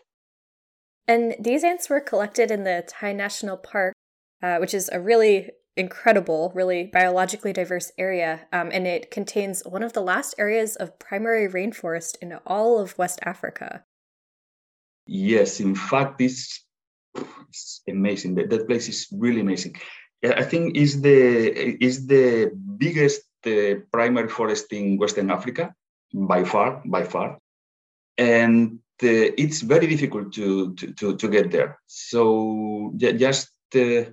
And 1.08 1.36
these 1.40 1.64
ants 1.64 1.90
were 1.90 2.00
collected 2.00 2.52
in 2.52 2.64
the 2.64 2.84
Tai 2.88 3.14
National 3.14 3.58
Park, 3.58 3.96
uh, 4.44 4.58
which 4.58 4.76
is 4.76 4.88
a 4.94 5.00
really 5.00 5.50
incredible, 5.76 6.52
really 6.54 6.92
biologically 6.94 7.54
diverse 7.54 7.92
area, 7.98 8.46
um, 8.54 8.70
and 8.72 8.86
it 8.86 9.10
contains 9.10 9.64
one 9.66 9.82
of 9.82 9.94
the 9.94 10.02
last 10.02 10.36
areas 10.38 10.76
of 10.76 11.00
primary 11.00 11.48
rainforest 11.50 12.18
in 12.22 12.38
all 12.46 12.78
of 12.78 12.96
West 13.00 13.18
Africa. 13.24 13.84
Yes, 15.08 15.60
in 15.60 15.74
fact, 15.74 16.22
it's, 16.22 16.64
it's 17.50 17.82
amazing. 17.90 18.36
That, 18.36 18.52
that 18.52 18.68
place 18.68 18.88
is 18.88 19.08
really 19.12 19.42
amazing. 19.42 19.76
I 20.34 20.44
think 20.44 20.76
is 20.76 21.02
the 21.02 21.84
is 21.84 22.08
the 22.08 22.52
biggest 22.78 23.24
uh, 23.46 23.76
primary 23.92 24.30
forest 24.30 24.72
in 24.74 24.98
Western 24.98 25.30
Africa 25.30 25.74
by 26.14 26.44
far, 26.44 26.82
by 26.86 27.04
far, 27.04 27.38
and 28.18 28.80
uh, 29.04 29.28
it's 29.38 29.62
very 29.62 29.88
difficult 29.88 30.34
to, 30.34 30.74
to 30.76 30.94
to 30.94 31.18
to 31.18 31.28
get 31.28 31.52
there. 31.52 31.80
So 31.86 32.94
just 32.98 33.50
uh, 33.76 34.06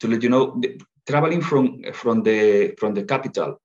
to 0.00 0.08
let 0.08 0.22
you 0.22 0.28
know, 0.28 0.60
traveling 1.08 1.40
from 1.40 1.82
from 1.92 2.22
the 2.22 2.74
from 2.78 2.94
the 2.94 3.04
capital 3.04 3.60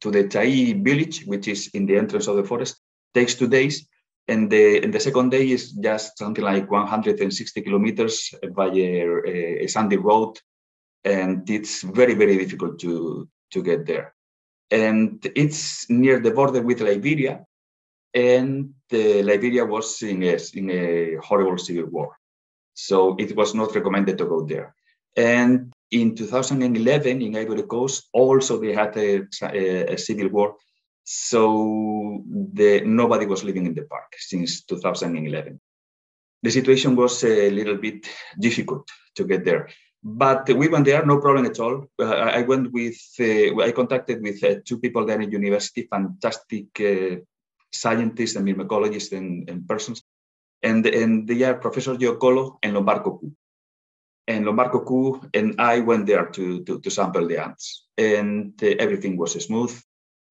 to 0.00 0.10
the 0.10 0.28
Tai 0.28 0.80
village, 0.82 1.24
which 1.26 1.48
is 1.48 1.68
in 1.74 1.86
the 1.86 1.96
entrance 1.96 2.26
of 2.26 2.36
the 2.36 2.44
forest, 2.44 2.80
takes 3.14 3.34
two 3.34 3.48
days, 3.48 3.86
and 4.28 4.50
the 4.50 4.82
and 4.82 4.92
the 4.92 5.00
second 5.00 5.30
day 5.30 5.50
is 5.50 5.72
just 5.72 6.18
something 6.18 6.44
like 6.44 6.70
160 6.70 7.60
kilometers 7.62 8.34
by 8.54 8.68
a, 8.68 9.64
a 9.64 9.66
sandy 9.66 9.96
road, 9.96 10.38
and 11.06 11.48
it's 11.48 11.82
very 11.82 12.14
very 12.14 12.36
difficult 12.36 12.78
to 12.80 13.28
to 13.52 13.62
get 13.62 13.86
there, 13.86 14.14
and 14.70 15.24
it's 15.34 15.88
near 15.88 16.20
the 16.20 16.32
border 16.32 16.60
with 16.60 16.80
Liberia, 16.80 17.44
and 18.12 18.74
Liberia 18.90 19.64
was 19.64 20.02
in 20.02 20.22
a, 20.24 20.36
in 20.54 20.70
a 20.70 21.16
horrible 21.22 21.58
civil 21.58 21.86
war, 21.86 22.18
so 22.74 23.16
it 23.18 23.36
was 23.36 23.54
not 23.54 23.74
recommended 23.74 24.18
to 24.18 24.26
go 24.26 24.44
there. 24.44 24.74
And 25.16 25.72
in 25.90 26.14
2011, 26.14 27.22
in 27.22 27.36
Ivory 27.36 27.62
Coast, 27.62 28.08
also 28.12 28.60
they 28.60 28.74
had 28.74 28.96
a, 28.96 29.22
a, 29.42 29.94
a 29.94 29.98
civil 29.98 30.28
war. 30.28 30.56
So 31.04 32.22
the, 32.52 32.82
nobody 32.84 33.26
was 33.26 33.44
living 33.44 33.66
in 33.66 33.74
the 33.74 33.82
park 33.82 34.12
since 34.18 34.64
2011. 34.64 35.60
The 36.42 36.50
situation 36.50 36.96
was 36.96 37.24
a 37.24 37.50
little 37.50 37.76
bit 37.76 38.06
difficult 38.38 38.88
to 39.14 39.24
get 39.24 39.44
there. 39.44 39.68
But 40.08 40.48
we 40.48 40.68
went 40.68 40.84
there, 40.84 41.04
no 41.04 41.20
problem 41.20 41.46
at 41.46 41.58
all. 41.58 41.90
Uh, 41.98 42.04
I 42.04 42.42
went 42.42 42.72
with, 42.72 42.96
uh, 43.18 43.60
I 43.60 43.72
contacted 43.72 44.22
with 44.22 44.42
uh, 44.44 44.60
two 44.64 44.78
people 44.78 45.04
there 45.04 45.20
in 45.20 45.32
university, 45.32 45.88
fantastic 45.90 46.66
uh, 46.80 47.16
scientists 47.72 48.36
and 48.36 48.46
myrmecologists 48.46 49.10
and, 49.16 49.50
and 49.50 49.66
persons. 49.66 50.04
And, 50.62 50.86
and 50.86 51.26
they 51.26 51.42
are 51.42 51.54
Professor 51.54 51.96
Giocolo 51.96 52.58
and 52.62 52.74
Lombardo 52.74 53.20
and 54.28 54.44
Lombardo 54.44 55.20
and 55.34 55.60
I 55.60 55.80
went 55.80 56.06
there 56.06 56.26
to, 56.26 56.64
to, 56.64 56.80
to 56.80 56.90
sample 56.90 57.26
the 57.26 57.42
ants, 57.42 57.86
and 57.96 58.52
uh, 58.62 58.66
everything 58.78 59.16
was 59.16 59.32
smooth, 59.32 59.76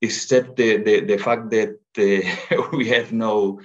except 0.01 0.57
the, 0.57 0.77
the, 0.77 1.01
the 1.01 1.17
fact 1.17 1.49
that 1.51 1.79
uh, 1.97 2.67
we 2.77 2.87
had 2.87 3.11
no 3.11 3.59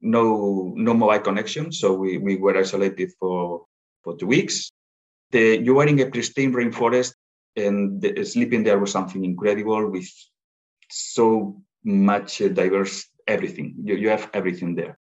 no 0.00 0.72
no 0.76 0.94
mobile 0.94 1.20
connection, 1.20 1.72
so 1.72 1.94
we, 1.94 2.18
we 2.18 2.36
were 2.36 2.56
isolated 2.56 3.12
for 3.18 3.66
for 4.02 4.16
two 4.16 4.26
weeks. 4.26 4.70
The, 5.32 5.58
you 5.62 5.78
are 5.80 5.86
in 5.86 5.98
a 6.00 6.06
pristine 6.06 6.52
rainforest, 6.52 7.14
and 7.56 8.00
the, 8.00 8.24
sleeping 8.24 8.64
there 8.64 8.78
was 8.78 8.92
something 8.92 9.24
incredible 9.24 9.90
with 9.90 10.08
so 10.90 11.62
much 11.84 12.40
uh, 12.40 12.48
diverse 12.48 13.06
everything. 13.26 13.74
You, 13.82 13.96
you 13.96 14.08
have 14.08 14.30
everything 14.34 14.74
there. 14.74 14.98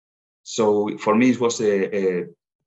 So 0.44 0.98
for 0.98 1.16
me, 1.16 1.32
it 1.32 1.40
was 1.40 1.60
a, 1.62 1.96
a, 1.96 2.26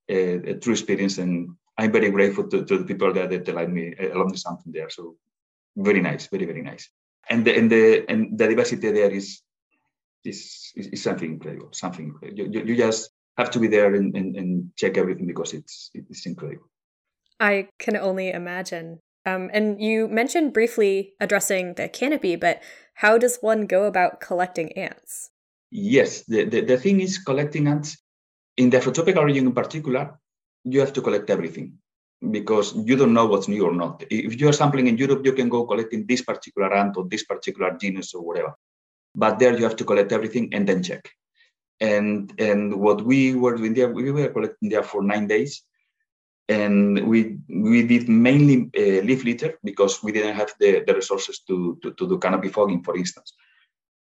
a, 0.09 0.35
a 0.51 0.55
true 0.55 0.73
experience, 0.73 1.19
and 1.19 1.51
I'm 1.77 1.93
very 1.93 2.11
grateful 2.11 2.49
to, 2.49 2.65
to 2.65 2.79
the 2.79 2.85
people 2.85 3.13
there 3.13 3.29
that 3.29 3.49
allowed 3.49 3.71
me 3.71 3.95
allowed 4.13 4.31
me 4.31 4.37
something 4.37 4.73
there. 4.73 4.91
So 4.91 5.17
very 5.77 6.01
nice, 6.01 6.27
very 6.27 6.45
very 6.45 6.63
nice. 6.63 6.89
And 7.31 7.45
the 7.45 7.57
and 7.57 7.71
the 7.71 8.05
and 8.09 8.39
the 8.39 8.49
diversity 8.49 8.91
there 8.91 9.11
is 9.11 9.43
is 10.25 10.73
is, 10.75 10.87
is 10.89 11.03
something 11.03 11.33
incredible. 11.33 11.69
Something 11.73 12.07
incredible. 12.07 12.39
You, 12.39 12.65
you, 12.65 12.77
just 12.77 13.11
have 13.37 13.51
to 13.53 13.61
be 13.61 13.69
there 13.69 13.95
and, 13.95 14.17
and, 14.17 14.37
and 14.37 14.71
check 14.77 14.97
everything 14.99 15.27
because 15.27 15.55
it's 15.55 15.91
it's 15.95 16.27
incredible. 16.27 16.69
I 17.41 17.69
can 17.79 17.97
only 17.97 18.31
imagine. 18.31 19.01
Um, 19.27 19.51
and 19.53 19.81
you 19.81 20.09
mentioned 20.09 20.53
briefly 20.53 21.13
addressing 21.21 21.75
the 21.75 21.89
canopy, 21.89 22.37
but 22.37 22.63
how 22.95 23.19
does 23.19 23.39
one 23.41 23.67
go 23.67 23.85
about 23.85 24.21
collecting 24.21 24.73
ants? 24.73 25.31
Yes, 25.71 26.25
the, 26.25 26.45
the, 26.45 26.61
the 26.63 26.79
thing 26.79 27.01
is 27.01 27.19
collecting 27.19 27.69
ants 27.69 27.99
in 28.59 28.71
the 28.71 28.79
Afrotropical 28.79 29.25
region 29.25 29.47
in 29.47 29.53
particular, 29.53 30.19
you 30.65 30.81
have 30.81 30.93
to 30.93 31.01
collect 31.01 31.31
everything 31.31 31.79
because 32.31 32.75
you 32.75 32.97
don't 32.97 33.15
know 33.15 33.27
what's 33.27 33.47
new 33.49 33.65
or 33.65 33.73
not. 33.73 34.03
If 34.11 34.35
you're 34.41 34.53
sampling 34.53 34.89
in 34.89 34.99
Europe, 34.99 35.25
you 35.25 35.33
can 35.33 35.49
go 35.49 35.65
collecting 35.65 36.05
this 36.07 36.23
particular 36.23 36.75
ant 36.75 36.97
or 36.97 37.07
this 37.09 37.25
particular 37.25 37.77
genus 37.81 38.13
or 38.15 38.23
whatever. 38.23 38.55
But 39.15 39.39
there 39.39 39.57
you 39.57 39.63
have 39.63 39.77
to 39.77 39.85
collect 39.85 40.13
everything 40.13 40.53
and 40.53 40.69
then 40.69 40.83
check. 40.83 41.09
And 41.81 42.33
and 42.39 42.75
what 42.81 43.03
we 43.03 43.37
were 43.37 43.57
doing 43.57 43.75
there, 43.75 43.89
we 43.89 44.11
were 44.11 44.29
collecting 44.29 44.69
there 44.69 44.83
for 44.83 45.05
nine 45.05 45.29
days, 45.29 45.63
and 46.49 47.07
we 47.07 47.39
we 47.49 47.83
did 47.83 48.09
mainly 48.09 48.71
uh, 48.77 49.03
leaf 49.05 49.25
litter 49.25 49.59
because 49.63 50.03
we 50.03 50.13
didn't 50.13 50.35
have 50.35 50.55
the, 50.59 50.83
the 50.87 50.95
resources 50.95 51.41
to, 51.41 51.79
to, 51.83 51.93
to 51.93 52.09
do 52.09 52.19
canopy 52.19 52.49
fogging, 52.49 52.83
for 52.83 52.97
instance 52.97 53.35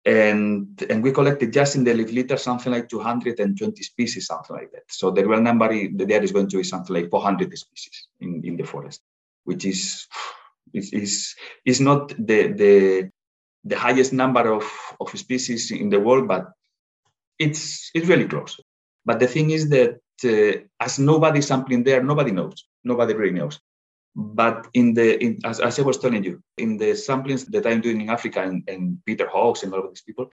and 0.05 0.85
and 0.91 1.03
we 1.03 1.13
collected 1.13 1.53
just 1.53 1.77
in 1.77 1.85
the 1.85 1.95
leaf 1.95 2.13
litter 2.13 2.37
something 2.37 2.73
like 2.73 2.89
220 2.89 3.83
species, 3.83 4.27
something 4.27 4.57
like 4.57 4.73
that. 4.73 4.83
So 4.89 5.11
the 5.11 5.27
real 5.27 5.41
number 5.41 5.69
there 5.69 6.23
is 6.23 6.33
going 6.33 6.49
to 6.49 6.57
be 6.57 6.65
something 6.65 6.95
like 6.95 7.11
400 7.11 7.57
species 7.57 8.09
in, 8.21 8.43
in 8.45 8.57
the 8.57 8.65
forest, 8.65 9.01
which 9.45 9.65
is 9.65 10.09
is 10.75 10.93
is, 10.93 11.35
is 11.65 11.81
not 11.81 12.09
the 12.09 12.49
the 12.49 13.11
the 13.65 13.79
highest 13.79 14.13
number 14.13 14.53
of, 14.53 14.69
of 15.01 15.17
species 15.17 15.71
in 15.71 15.89
the 15.89 16.01
world, 16.01 16.27
but 16.27 16.51
it's 17.39 17.91
it's 17.95 18.09
really 18.09 18.27
close. 18.27 18.59
But 19.05 19.21
the 19.21 19.29
thing 19.29 19.51
is 19.51 19.69
that 19.69 20.01
as 20.25 20.99
nobody 20.99 21.41
sampling 21.41 21.85
there, 21.85 22.03
nobody 22.03 22.31
knows. 22.31 22.65
Nobody 22.85 23.15
really 23.15 23.39
knows. 23.39 23.61
But 24.15 24.69
in 24.75 24.93
the 24.93 25.23
in, 25.23 25.39
as, 25.45 25.61
as, 25.61 25.79
I 25.79 25.83
was 25.83 25.99
telling 25.99 26.23
you, 26.23 26.43
in 26.59 26.77
the 26.77 26.93
samplings 26.93 27.47
that 27.47 27.67
I'm 27.67 27.81
doing 27.81 28.03
in 28.03 28.11
Africa 28.11 28.43
and, 28.43 28.63
and 28.69 28.99
Peter 29.07 29.27
Hawkes 29.27 29.63
and 29.63 29.73
all 29.73 29.85
of 29.85 29.91
these 29.91 30.03
people, 30.03 30.31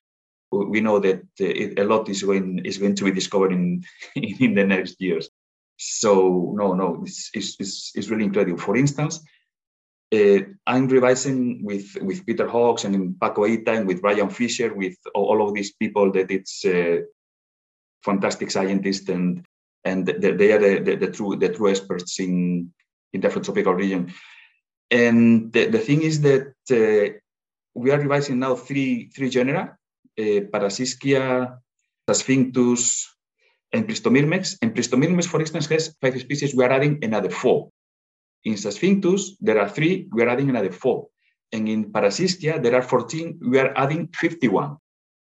we 0.51 0.81
know 0.81 0.99
that 0.99 1.21
it, 1.39 1.79
a 1.79 1.83
lot 1.83 2.09
is 2.09 2.23
going 2.23 2.59
is 2.65 2.77
going 2.77 2.95
to 2.95 3.05
be 3.05 3.11
discovered 3.11 3.53
in 3.53 3.83
in 4.15 4.53
the 4.53 4.65
next 4.65 4.99
years. 4.99 5.29
So 5.77 6.53
no, 6.57 6.73
no, 6.73 7.03
it's 7.03 7.29
it's, 7.33 7.91
it's, 7.95 8.09
really 8.09 8.25
incredible. 8.25 8.59
For 8.59 8.75
instance, 8.75 9.21
uh, 10.13 10.39
I'm 10.67 10.87
revising 10.89 11.63
with 11.63 11.95
with 12.01 12.25
Peter 12.25 12.49
Hawkes 12.49 12.83
and 12.83 13.17
Paco 13.17 13.45
Hita 13.47 13.77
and 13.77 13.87
with 13.87 14.01
Brian 14.01 14.29
Fisher, 14.29 14.73
with 14.73 14.97
all 15.15 15.47
of 15.47 15.53
these 15.53 15.71
people 15.73 16.11
that 16.11 16.31
it's 16.31 16.65
uh, 16.65 16.97
fantastic 18.03 18.51
scientists 18.51 19.07
and 19.07 19.45
and 19.85 20.05
they 20.05 20.51
are 20.51 20.59
the, 20.59 20.79
the, 20.79 20.95
the, 20.95 21.11
true 21.11 21.35
the 21.35 21.49
true 21.49 21.69
experts 21.69 22.19
in 22.19 22.71
in 23.13 23.21
the 23.21 23.29
tropical 23.29 23.73
region. 23.73 24.13
And 24.91 25.51
the, 25.53 25.65
the 25.67 25.79
thing 25.79 26.01
is 26.01 26.21
that 26.21 26.53
uh, 26.71 27.13
we 27.73 27.91
are 27.91 27.99
revising 27.99 28.39
now 28.39 28.55
three, 28.55 29.09
three 29.15 29.29
genera, 29.29 29.77
uh, 30.17 30.41
Parasyscia, 30.51 31.57
Sphintus, 32.11 33.07
and 33.71 33.87
Pristomyrmex. 33.87 34.57
And 34.61 34.75
Pristomyrmex, 34.75 35.27
for 35.27 35.39
instance, 35.39 35.67
has 35.67 35.95
five 36.01 36.19
species. 36.19 36.55
We 36.55 36.63
are 36.63 36.71
adding 36.71 37.03
another 37.03 37.29
four. 37.29 37.69
In 38.45 38.57
Sphintus, 38.57 39.37
there 39.39 39.59
are 39.59 39.69
three. 39.69 40.07
We 40.11 40.23
are 40.23 40.29
adding 40.29 40.49
another 40.49 40.71
four. 40.71 41.07
And 41.51 41.67
in 41.67 41.91
Parasyscia, 41.91 42.61
there 42.61 42.75
are 42.75 42.81
14. 42.81 43.39
We 43.41 43.59
are 43.59 43.73
adding 43.75 44.09
51. 44.13 44.77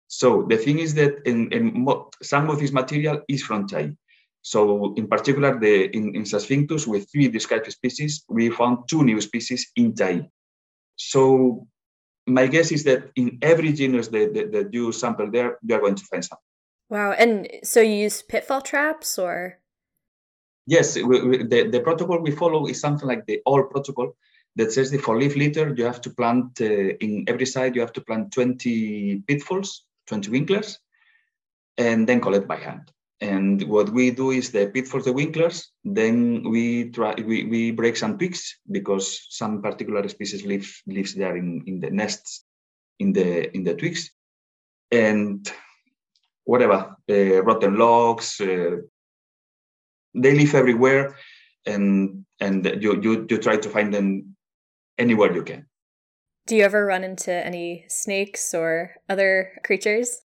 So 0.09 0.47
the 0.49 0.57
thing 0.57 0.79
is 0.79 0.95
that 0.95 1.27
in, 1.27 1.53
in 1.53 1.87
some 2.23 2.51
of 2.51 2.59
this 2.59 2.73
material 2.73 3.23
is 3.29 3.43
from 3.43 3.69
China. 3.69 3.95
So 4.43 4.95
in 4.95 5.09
particular, 5.09 5.59
the, 5.59 5.95
in, 5.97 6.15
in 6.15 6.25
Sphintus, 6.25 6.87
with 6.87 7.11
three 7.11 7.29
described 7.29 7.71
species, 7.71 8.25
we 8.29 8.51
found 8.51 8.89
two 8.89 9.03
new 9.05 9.21
species 9.21 9.71
in 9.77 9.95
Tai. 9.95 10.29
So 10.97 11.67
my 12.27 12.47
guess 12.47 12.73
is 12.73 12.85
that 12.85 13.11
in 13.17 13.39
every 13.43 13.73
genus 13.73 14.09
that, 14.09 14.35
that, 14.35 14.53
that 14.53 14.75
you 14.75 14.93
sample 14.93 15.31
there, 15.31 15.59
you 15.63 15.75
are 15.75 15.81
going 15.81 15.97
to 15.97 16.05
find 16.05 16.25
some. 16.25 16.39
Wow. 16.91 17.13
And 17.13 17.49
so 17.65 17.81
you 17.81 17.95
use 17.95 18.23
pitfall 18.23 18.63
traps 18.63 19.19
or? 19.19 19.59
Yes, 20.67 20.97
we, 20.97 21.03
we, 21.03 21.43
the, 21.45 21.69
the 21.69 21.81
protocol 21.81 22.21
we 22.21 22.31
follow 22.31 22.67
is 22.67 22.81
something 22.81 23.09
like 23.09 23.27
the 23.27 23.41
all 23.45 23.65
protocol 23.65 24.15
that 24.57 24.73
says 24.73 24.91
that 24.91 25.03
for 25.03 25.19
leaf 25.19 25.37
litter, 25.37 25.75
you 25.77 25.85
have 25.85 26.01
to 26.03 26.11
plant 26.11 26.61
uh, 26.61 26.65
in 26.65 27.25
every 27.29 27.47
side, 27.47 27.75
you 27.75 27.81
have 27.81 27.93
to 27.95 28.01
plant 28.01 28.33
20 28.33 29.23
pitfalls, 29.27 29.85
20 30.07 30.31
winklers, 30.31 30.79
and 31.77 32.09
then 32.09 32.21
collect 32.21 32.49
by 32.49 32.57
hand. 32.57 32.91
And 33.21 33.63
what 33.65 33.91
we 33.91 34.13
do 34.13 34.31
is 34.31 34.53
the 34.53 34.67
pit 34.69 34.87
for 34.87 35.03
the 35.03 35.13
winklers. 35.13 35.67
Then 35.85 36.49
we 36.49 36.91
try 36.91 37.15
we, 37.15 37.45
we 37.45 37.73
break 37.73 37.97
some 37.97 38.17
twigs 38.17 38.59
because 38.71 39.27
some 39.31 39.61
particular 39.61 40.07
species 40.09 40.45
live 40.45 40.71
lives 40.87 41.15
there 41.15 41.37
in, 41.37 41.65
in 41.67 41.81
the 41.81 41.91
nests 41.91 42.45
in 43.01 43.13
the 43.13 43.55
in 43.57 43.65
the 43.65 43.75
twigs. 43.75 44.11
And 44.93 45.51
whatever, 46.45 46.97
uh, 47.11 47.43
rotten 47.43 47.77
logs, 47.77 48.41
uh, 48.41 48.77
they 50.15 50.35
live 50.35 50.55
everywhere 50.55 51.17
and 51.67 52.25
and 52.41 52.65
you, 52.81 53.01
you 53.03 53.27
you 53.29 53.39
try 53.39 53.57
to 53.57 53.69
find 53.69 53.93
them 53.93 54.37
anywhere 54.97 55.33
you 55.33 55.43
can. 55.43 55.67
Do 56.47 56.57
you 56.57 56.65
ever 56.65 56.87
run 56.87 57.05
into 57.05 57.33
any 57.33 57.85
snakes 57.89 58.55
or 58.55 58.95
other 59.09 59.61
creatures? 59.65 60.23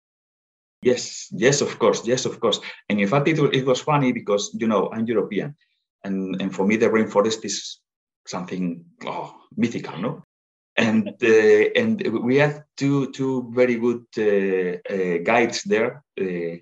Yes, 0.81 1.27
yes, 1.31 1.61
of 1.61 1.77
course, 1.77 2.07
yes, 2.07 2.25
of 2.25 2.39
course. 2.39 2.61
And 2.87 2.99
in 2.99 3.07
fact, 3.07 3.27
it, 3.27 3.37
it 3.53 3.65
was 3.65 3.81
funny 3.81 4.13
because 4.13 4.51
you 4.53 4.67
know 4.67 4.89
I'm 4.93 5.05
European, 5.05 5.55
and 6.03 6.41
and 6.41 6.55
for 6.55 6.65
me 6.65 6.77
the 6.77 6.89
rainforest 6.89 7.43
is 7.43 7.79
something 8.25 8.85
oh, 9.05 9.35
mythical, 9.57 9.97
no? 9.97 10.23
And 10.77 11.09
uh, 11.21 11.65
and 11.75 12.01
we 12.23 12.37
have 12.37 12.63
two 12.77 13.11
two 13.11 13.51
very 13.53 13.75
good 13.75 14.05
uh, 14.17 14.79
uh, 14.93 15.17
guides 15.17 15.63
there, 15.63 16.01
uh, 16.21 16.55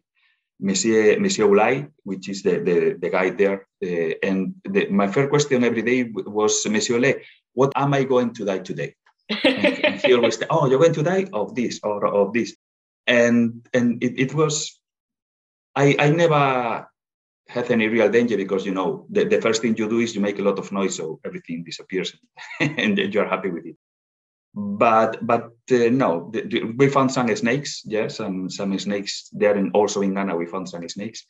Monsieur 0.60 1.20
Monsieur 1.20 1.46
Ulay, 1.46 1.88
which 2.04 2.28
is 2.28 2.42
the 2.42 2.58
the, 2.60 2.98
the 3.00 3.10
guide 3.10 3.38
there. 3.38 3.68
Uh, 3.84 4.18
and 4.24 4.56
the, 4.64 4.88
my 4.90 5.08
first 5.08 5.30
question 5.30 5.64
every 5.64 5.84
day 5.84 6.10
was 6.12 6.66
Monsieur 6.66 6.98
Ulay, 6.98 7.22
what 7.54 7.72
am 7.76 7.94
I 7.94 8.04
going 8.04 8.34
to 8.34 8.46
die 8.46 8.60
today? 8.60 8.96
and, 9.44 9.86
and 9.86 10.02
he 10.02 10.14
always 10.16 10.40
say, 10.40 10.48
oh, 10.50 10.68
you're 10.68 10.80
going 10.80 10.94
to 10.94 11.04
die 11.04 11.28
of 11.34 11.54
this 11.54 11.80
or 11.84 12.08
of 12.08 12.34
this 12.34 12.56
and 13.08 13.68
and 13.74 14.04
it, 14.04 14.20
it 14.20 14.34
was 14.34 14.80
I, 15.76 15.96
I 16.00 16.10
never 16.10 16.88
had 17.48 17.72
any 17.72 17.88
real 17.88 18.10
danger 18.10 18.36
because 18.36 18.66
you 18.66 18.74
know 18.74 19.06
the, 19.10 19.24
the 19.24 19.42
first 19.42 19.62
thing 19.62 19.78
you 19.78 19.88
do 19.88 20.00
is 20.00 20.16
you 20.16 20.22
make 20.22 20.40
a 20.40 20.42
lot 20.42 20.60
of 20.60 20.72
noise 20.72 20.96
so 20.98 21.20
everything 21.24 21.64
disappears 21.64 22.16
and 22.60 22.98
you're 22.98 23.28
happy 23.28 23.50
with 23.50 23.66
it. 23.66 23.78
But 24.54 25.26
but 25.26 25.52
uh, 25.72 25.90
no 25.92 26.30
the, 26.34 26.42
the, 26.42 26.64
we 26.64 26.90
found 26.90 27.12
some 27.12 27.34
snakes 27.36 27.84
yes 27.86 28.18
some 28.18 28.50
some 28.50 28.78
snakes 28.80 29.30
there 29.32 29.56
and 29.56 29.72
also 29.74 30.02
in 30.02 30.14
Ghana 30.14 30.36
we 30.36 30.46
found 30.46 30.68
some 30.68 30.88
snakes. 30.90 31.26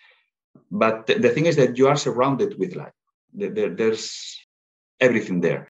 But 0.71 1.07
the, 1.07 1.15
the 1.15 1.29
thing 1.29 1.45
is 1.45 1.55
that 1.57 1.77
you 1.77 1.87
are 1.87 1.95
surrounded 1.97 2.57
with 2.57 2.75
life. 2.75 2.93
There, 3.33 3.69
there's 3.69 4.37
everything 4.99 5.41
there. 5.41 5.71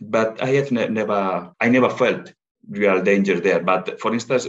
But 0.00 0.42
I 0.42 0.48
have 0.58 0.70
ne- 0.70 0.88
never 0.88 1.52
I 1.60 1.68
never 1.68 1.88
felt 1.88 2.32
real 2.68 3.00
danger 3.02 3.40
there. 3.40 3.60
But 3.60 4.00
for 4.00 4.12
instance 4.12 4.48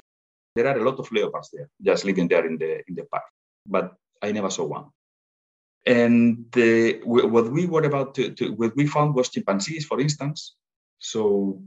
there 0.56 0.68
are 0.68 0.78
a 0.78 0.84
lot 0.84 1.00
of 1.00 1.12
leopards 1.12 1.50
there, 1.54 1.70
just 1.82 2.06
living 2.06 2.28
there 2.28 2.46
in 2.46 2.58
the 2.58 2.82
in 2.88 2.96
the 2.96 3.06
park, 3.06 3.24
but 3.66 3.94
I 4.22 4.32
never 4.32 4.50
saw 4.50 4.66
one. 4.66 4.86
And 5.86 6.46
what 7.04 7.52
we 7.52 7.66
were 7.66 7.84
about 7.84 8.14
to, 8.16 8.32
to, 8.32 8.50
what 8.52 8.76
we 8.76 8.86
found 8.86 9.16
was 9.16 9.30
chimpanzees, 9.30 9.86
for 9.86 10.00
instance. 10.00 10.56
So 11.00 11.64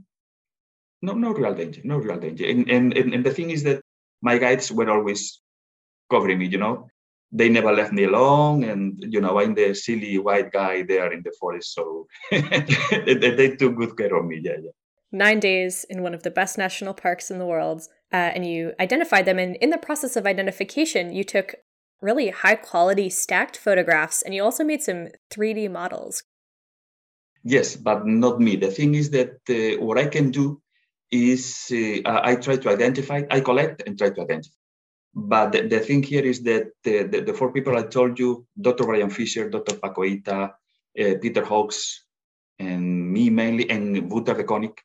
no, 1.01 1.13
no 1.13 1.33
real 1.33 1.53
danger, 1.53 1.81
no 1.83 1.97
real 1.97 2.19
danger. 2.19 2.47
And, 2.47 2.69
and, 2.69 2.93
and 2.93 3.23
the 3.23 3.31
thing 3.31 3.49
is 3.49 3.63
that 3.63 3.81
my 4.21 4.37
guides 4.37 4.71
were 4.71 4.89
always 4.89 5.41
covering 6.09 6.39
me, 6.39 6.45
you 6.45 6.57
know. 6.57 6.87
They 7.31 7.49
never 7.49 7.73
left 7.73 7.91
me 7.91 8.03
alone. 8.03 8.63
And, 8.63 9.03
you 9.09 9.19
know, 9.19 9.39
I'm 9.39 9.55
the 9.55 9.73
silly 9.73 10.17
white 10.19 10.51
guy 10.51 10.83
there 10.83 11.11
in 11.11 11.23
the 11.23 11.33
forest. 11.39 11.73
So 11.73 12.07
they, 12.31 13.15
they, 13.15 13.55
took 13.55 13.75
good 13.75 13.97
care 13.97 14.15
of 14.15 14.25
me. 14.25 14.39
Yeah, 14.41 14.57
yeah. 14.61 14.71
Nine 15.11 15.39
days 15.39 15.83
in 15.89 16.03
one 16.03 16.13
of 16.13 16.23
the 16.23 16.31
best 16.31 16.57
national 16.57 16.93
parks 16.93 17.29
in 17.31 17.39
the 17.39 17.45
world 17.45 17.87
uh, 18.13 18.31
and 18.35 18.45
you 18.45 18.73
identified 18.79 19.25
them. 19.25 19.39
And 19.39 19.55
in 19.57 19.71
the 19.71 19.77
process 19.77 20.15
of 20.15 20.27
identification, 20.27 21.13
you 21.13 21.23
took 21.23 21.55
really 22.01 22.29
high 22.29 22.55
quality 22.55 23.09
stacked 23.09 23.57
photographs 23.57 24.21
and 24.21 24.35
you 24.35 24.43
also 24.43 24.63
made 24.63 24.83
some 24.83 25.07
3D 25.33 25.71
models. 25.71 26.23
Yes, 27.43 27.75
but 27.75 28.05
not 28.05 28.39
me. 28.39 28.55
The 28.55 28.71
thing 28.71 28.93
is 28.95 29.09
that 29.09 29.39
uh, 29.49 29.83
what 29.83 29.97
I 29.97 30.05
can 30.05 30.31
do 30.31 30.61
is 31.11 31.71
uh, 31.71 32.01
I 32.05 32.35
try 32.35 32.57
to 32.57 32.69
identify, 32.69 33.23
I 33.29 33.39
collect 33.41 33.83
and 33.85 33.97
try 33.97 34.11
to 34.11 34.21
identify. 34.21 34.55
But 35.15 35.51
the, 35.51 35.67
the 35.67 35.79
thing 35.79 36.03
here 36.03 36.23
is 36.23 36.41
that 36.43 36.67
the, 36.83 37.03
the, 37.03 37.21
the, 37.21 37.33
four 37.33 37.51
people 37.51 37.77
I 37.77 37.83
told 37.83 38.17
you, 38.17 38.47
Dr. 38.59 38.85
Brian 38.85 39.11
Fisher, 39.11 39.49
Dr. 39.49 39.75
Paco 39.75 40.01
Hita, 40.01 40.49
uh, 40.49 40.53
Peter 41.21 41.45
Hawkes, 41.45 42.05
and 42.57 43.11
me 43.11 43.29
mainly, 43.29 43.69
and 43.69 44.11
Wouter 44.11 44.33
Dekoninck, 44.33 44.79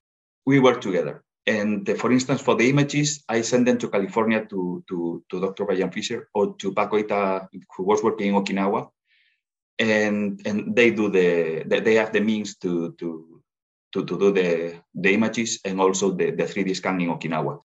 we 0.44 0.58
work 0.58 0.82
together. 0.82 1.24
And 1.48 1.88
uh, 1.88 1.94
for 1.94 2.12
instance, 2.12 2.42
for 2.42 2.54
the 2.56 2.68
images, 2.68 3.24
I 3.26 3.40
send 3.40 3.66
them 3.66 3.78
to 3.78 3.88
California 3.88 4.44
to, 4.50 4.84
to, 4.86 5.24
to 5.30 5.40
Dr. 5.40 5.64
Brian 5.64 5.90
Fisher 5.90 6.28
or 6.34 6.54
to 6.56 6.74
Paco 6.74 6.98
Hita, 6.98 7.48
who 7.74 7.84
was 7.84 8.02
working 8.02 8.28
in 8.28 8.34
Okinawa. 8.34 8.90
And, 9.78 10.42
and 10.44 10.76
they 10.76 10.90
do 10.90 11.08
the, 11.08 11.62
they 11.64 11.94
have 11.94 12.12
the 12.12 12.20
means 12.20 12.56
to, 12.58 12.92
to, 12.98 13.40
to, 13.94 14.04
to 14.04 14.18
do 14.18 14.30
the, 14.30 14.74
the 14.94 15.14
images 15.14 15.60
and 15.64 15.80
also 15.80 16.10
the, 16.10 16.32
the 16.32 16.44
3D 16.44 16.76
scan 16.76 17.00
in 17.00 17.08
Okinawa. 17.08 17.62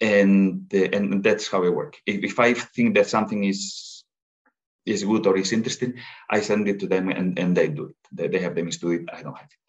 And, 0.00 0.68
the, 0.68 0.92
and 0.92 1.22
that's 1.22 1.46
how 1.46 1.62
I 1.62 1.68
work. 1.68 1.98
If, 2.04 2.24
if 2.24 2.40
I 2.40 2.54
think 2.54 2.96
that 2.96 3.06
something 3.06 3.44
is, 3.44 4.02
is 4.84 5.04
good 5.04 5.28
or 5.28 5.36
is 5.38 5.52
interesting, 5.52 5.94
I 6.28 6.40
send 6.40 6.66
it 6.66 6.80
to 6.80 6.88
them 6.88 7.08
and, 7.08 7.38
and 7.38 7.56
they 7.56 7.68
do 7.68 7.86
it. 7.86 7.96
They, 8.10 8.26
they 8.26 8.40
have 8.40 8.56
the 8.56 8.62
means 8.62 8.78
to 8.78 8.86
do 8.86 9.02
it. 9.02 9.08
I 9.12 9.22
don't 9.22 9.38
have 9.38 9.46
it. 9.46 9.61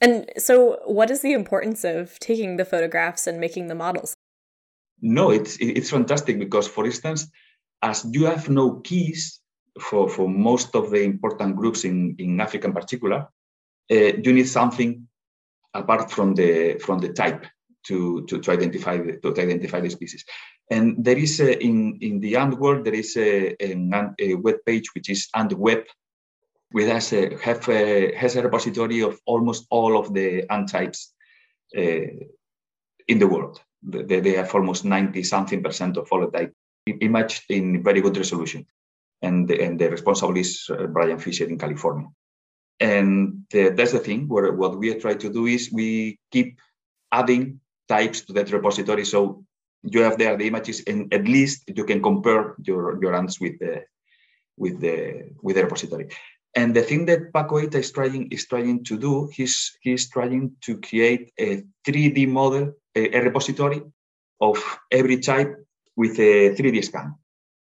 And 0.00 0.30
so, 0.36 0.78
what 0.84 1.10
is 1.10 1.22
the 1.22 1.32
importance 1.32 1.84
of 1.84 2.18
taking 2.18 2.56
the 2.56 2.64
photographs 2.64 3.26
and 3.26 3.40
making 3.40 3.68
the 3.68 3.74
models? 3.74 4.14
No, 5.00 5.30
it's 5.30 5.56
it's 5.60 5.90
fantastic 5.90 6.38
because, 6.38 6.68
for 6.68 6.84
instance, 6.84 7.28
as 7.82 8.06
you 8.10 8.26
have 8.26 8.48
no 8.48 8.80
keys 8.80 9.40
for, 9.80 10.08
for 10.08 10.28
most 10.28 10.74
of 10.74 10.90
the 10.90 11.02
important 11.02 11.56
groups 11.56 11.84
in, 11.84 12.16
in 12.18 12.40
Africa 12.40 12.66
in 12.66 12.72
particular, 12.72 13.28
uh, 13.90 13.94
you 13.94 14.32
need 14.32 14.48
something 14.48 15.06
apart 15.74 16.10
from 16.10 16.34
the 16.34 16.78
from 16.78 16.98
the 16.98 17.12
type 17.12 17.46
to, 17.86 18.26
to, 18.26 18.40
to 18.40 18.50
identify 18.50 18.96
the, 18.96 19.18
to 19.18 19.40
identify 19.40 19.80
the 19.80 19.90
species. 19.90 20.24
And 20.70 21.04
there 21.04 21.18
is 21.18 21.40
a, 21.40 21.62
in 21.62 21.98
in 22.00 22.20
the 22.20 22.36
ant 22.36 22.58
world 22.58 22.84
there 22.84 22.94
is 22.94 23.16
a, 23.16 23.54
a, 23.62 24.14
a 24.20 24.34
web 24.34 24.56
page 24.66 24.94
which 24.94 25.08
is 25.08 25.28
antweb 25.36 25.84
with 26.76 26.90
us 26.90 27.10
uh, 27.14 27.30
have 27.42 27.66
a, 27.70 28.14
has 28.14 28.36
a 28.36 28.42
repository 28.42 29.00
of 29.00 29.18
almost 29.24 29.66
all 29.70 29.96
of 29.96 30.12
the 30.12 30.44
ant 30.52 30.68
types 30.68 31.14
uh, 31.74 32.06
in 33.08 33.18
the 33.18 33.26
world. 33.26 33.62
They, 33.82 34.20
they 34.20 34.34
have 34.34 34.54
almost 34.54 34.84
90 34.84 35.22
something 35.22 35.62
percent 35.62 35.96
of 35.96 36.06
all 36.12 36.20
the 36.20 36.30
type 36.38 36.52
imaged 37.00 37.44
in 37.48 37.82
very 37.82 38.02
good 38.02 38.18
resolution. 38.18 38.66
And 39.22 39.48
the, 39.48 39.62
and 39.64 39.80
the 39.80 39.88
responsible 39.88 40.36
is 40.36 40.68
uh, 40.68 40.86
Brian 40.88 41.18
Fisher 41.18 41.46
in 41.46 41.58
California. 41.58 42.08
And 42.78 43.46
the, 43.50 43.70
that's 43.70 43.92
the 43.92 43.98
thing 43.98 44.28
where 44.28 44.52
what 44.52 44.78
we 44.78 44.94
try 44.96 45.14
to 45.14 45.32
do 45.32 45.46
is 45.46 45.72
we 45.72 46.18
keep 46.30 46.58
adding 47.10 47.58
types 47.88 48.20
to 48.26 48.34
that 48.34 48.52
repository. 48.52 49.06
So 49.06 49.46
you 49.82 50.02
have 50.02 50.18
there 50.18 50.36
the 50.36 50.46
images 50.46 50.82
and 50.86 51.10
at 51.14 51.24
least 51.24 51.64
you 51.74 51.84
can 51.84 52.02
compare 52.02 52.54
your, 52.62 53.02
your 53.02 53.14
ants 53.14 53.40
with 53.40 53.58
the, 53.60 53.84
with 54.58 54.78
the, 54.78 55.30
with 55.42 55.56
the 55.56 55.62
repository. 55.62 56.10
And 56.56 56.74
the 56.74 56.82
thing 56.82 57.04
that 57.06 57.32
Paco 57.34 57.60
Hita 57.60 57.76
is 57.76 57.92
trying 57.92 58.28
is 58.32 58.46
trying 58.46 58.82
to 58.84 58.98
do, 58.98 59.28
he's 59.32 59.76
he's 59.82 60.08
trying 60.08 60.52
to 60.62 60.80
create 60.80 61.30
a 61.38 61.62
3D 61.86 62.26
model, 62.28 62.72
a, 62.94 63.16
a 63.16 63.22
repository 63.22 63.82
of 64.40 64.56
every 64.90 65.20
type 65.20 65.54
with 65.96 66.18
a 66.18 66.56
3D 66.56 66.82
scan. 66.84 67.14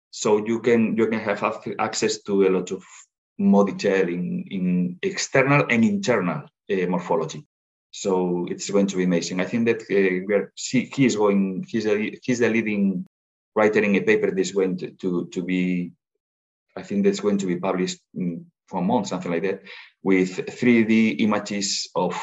So 0.09 0.43
you 0.43 0.59
can 0.59 0.97
you 0.97 1.05
can 1.07 1.19
have 1.19 1.43
access 1.77 2.23
to 2.23 2.47
a 2.47 2.49
lot 2.49 2.71
of 2.71 2.83
more 3.37 3.63
detail 3.63 4.07
in, 4.09 4.45
in 4.49 4.99
external 5.01 5.65
and 5.69 5.85
internal 5.85 6.43
uh, 6.71 6.85
morphology. 6.87 7.45
So 7.91 8.45
it's 8.49 8.69
going 8.69 8.87
to 8.87 8.97
be 8.97 9.05
amazing. 9.05 9.39
I 9.39 9.45
think 9.45 9.65
that 9.65 9.81
uh, 9.81 10.25
we 10.27 10.33
are, 10.33 10.51
he, 10.55 10.91
he 10.93 11.05
is 11.05 11.15
going, 11.15 11.65
he's, 11.67 11.87
a, 11.87 12.19
he's 12.21 12.39
the 12.39 12.49
leading 12.49 13.05
writer 13.55 13.79
in 13.79 13.95
a 13.95 14.01
paper 14.01 14.29
that's 14.31 14.51
going 14.51 14.77
to, 14.77 14.91
to, 14.91 15.27
to 15.27 15.41
be, 15.41 15.93
I 16.75 16.83
think 16.83 17.05
that's 17.05 17.21
going 17.21 17.39
to 17.39 17.47
be 17.47 17.55
published 17.55 17.99
in 18.71 18.77
for 18.77 18.79
a 18.79 18.85
month, 18.85 19.07
something 19.07 19.31
like 19.31 19.43
that, 19.43 19.61
with 20.03 20.37
3D 20.45 21.19
images 21.19 21.89
of 21.95 22.19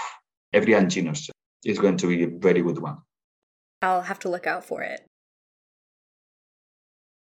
every 0.52 0.74
genus. 0.86 1.30
It's 1.64 1.78
going 1.78 1.96
to 1.98 2.06
be 2.08 2.22
a 2.24 2.28
very 2.28 2.62
good 2.62 2.78
one. 2.78 2.98
I'll 3.82 4.02
have 4.02 4.18
to 4.20 4.28
look 4.28 4.46
out 4.46 4.64
for 4.64 4.82
it. 4.82 5.06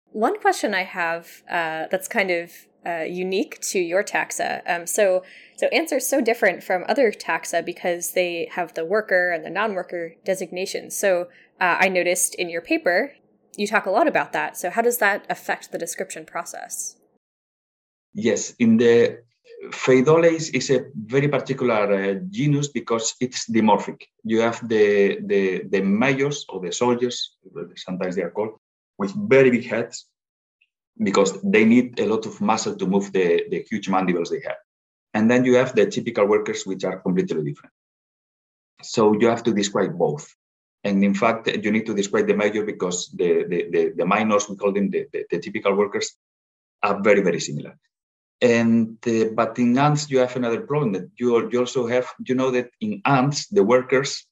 One 0.05 0.39
question 0.39 0.73
I 0.73 0.83
have 0.83 1.43
uh, 1.49 1.87
that's 1.89 2.07
kind 2.07 2.31
of 2.31 2.51
uh, 2.85 3.03
unique 3.03 3.61
to 3.61 3.79
your 3.79 4.03
taxa. 4.03 4.61
Um, 4.67 4.85
so, 4.87 5.23
so 5.55 5.69
are 5.71 5.99
so 5.99 6.19
different 6.19 6.63
from 6.63 6.83
other 6.89 7.11
taxa 7.11 7.63
because 7.63 8.13
they 8.13 8.49
have 8.51 8.73
the 8.73 8.83
worker 8.83 9.31
and 9.31 9.45
the 9.45 9.49
non-worker 9.49 10.15
designations. 10.25 10.97
So, 10.97 11.29
uh, 11.61 11.77
I 11.79 11.87
noticed 11.87 12.35
in 12.35 12.49
your 12.49 12.61
paper 12.61 13.13
you 13.55 13.67
talk 13.67 13.85
a 13.85 13.91
lot 13.91 14.07
about 14.07 14.33
that. 14.33 14.57
So, 14.57 14.69
how 14.69 14.81
does 14.81 14.97
that 14.97 15.25
affect 15.29 15.71
the 15.71 15.77
description 15.77 16.25
process? 16.25 16.97
Yes, 18.13 18.53
in 18.59 18.77
the 18.77 19.23
Pheidolais 19.69 20.53
is 20.53 20.69
a 20.71 20.85
very 20.95 21.27
particular 21.27 21.93
uh, 21.93 22.19
genus 22.29 22.67
because 22.69 23.15
it's 23.19 23.49
dimorphic. 23.49 24.01
You 24.23 24.41
have 24.41 24.67
the, 24.67 25.19
the, 25.23 25.63
the 25.69 25.81
majors 25.81 26.45
or 26.49 26.59
the 26.59 26.71
soldiers, 26.71 27.37
sometimes 27.75 28.15
they 28.15 28.23
are 28.23 28.31
called, 28.31 28.59
with 28.97 29.13
very 29.29 29.51
big 29.51 29.65
heads, 29.65 30.07
because 31.01 31.39
they 31.43 31.63
need 31.63 31.99
a 31.99 32.07
lot 32.07 32.25
of 32.25 32.41
muscle 32.41 32.75
to 32.75 32.85
move 32.87 33.13
the, 33.13 33.45
the 33.49 33.65
huge 33.69 33.87
mandibles 33.87 34.29
they 34.29 34.41
have. 34.41 34.57
And 35.13 35.29
then 35.29 35.45
you 35.45 35.55
have 35.55 35.75
the 35.75 35.85
typical 35.85 36.25
workers, 36.25 36.65
which 36.65 36.83
are 36.83 36.99
completely 36.99 37.43
different. 37.43 37.73
So 38.81 39.13
you 39.13 39.27
have 39.27 39.43
to 39.43 39.53
describe 39.53 39.97
both. 39.97 40.33
And 40.83 41.03
in 41.03 41.13
fact, 41.13 41.47
you 41.47 41.71
need 41.71 41.85
to 41.85 41.93
describe 41.93 42.27
the 42.27 42.33
major 42.33 42.65
because 42.65 43.11
the, 43.11 43.45
the, 43.47 43.69
the, 43.69 43.93
the 43.97 44.05
minors, 44.05 44.49
we 44.49 44.55
call 44.55 44.71
them 44.71 44.89
the, 44.89 45.05
the, 45.13 45.25
the, 45.29 45.39
typical 45.39 45.75
workers, 45.75 46.13
are 46.81 46.99
very, 47.01 47.21
very 47.21 47.39
similar. 47.39 47.77
And 48.41 48.97
uh, 49.07 49.25
but 49.35 49.59
in 49.59 49.77
ants, 49.77 50.09
you 50.09 50.17
have 50.19 50.35
another 50.35 50.61
problem 50.61 50.93
that 50.93 51.09
you, 51.17 51.49
you 51.51 51.59
also 51.59 51.85
have, 51.87 52.07
you 52.25 52.35
know, 52.35 52.49
that 52.51 52.71
in 52.81 53.01
ants, 53.05 53.47
the 53.47 53.63
workers 53.63 54.25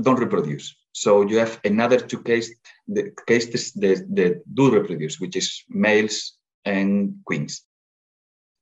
don't 0.00 0.18
reproduce. 0.18 0.74
So 0.92 1.22
you 1.22 1.38
have 1.38 1.60
another 1.64 1.98
two 1.98 2.22
cases 2.22 2.56
the 2.86 3.12
cases 3.26 3.72
that, 3.72 4.06
that 4.14 4.42
do 4.54 4.70
reproduce, 4.70 5.20
which 5.20 5.36
is 5.36 5.64
males 5.68 6.34
and 6.64 7.14
queens. 7.24 7.62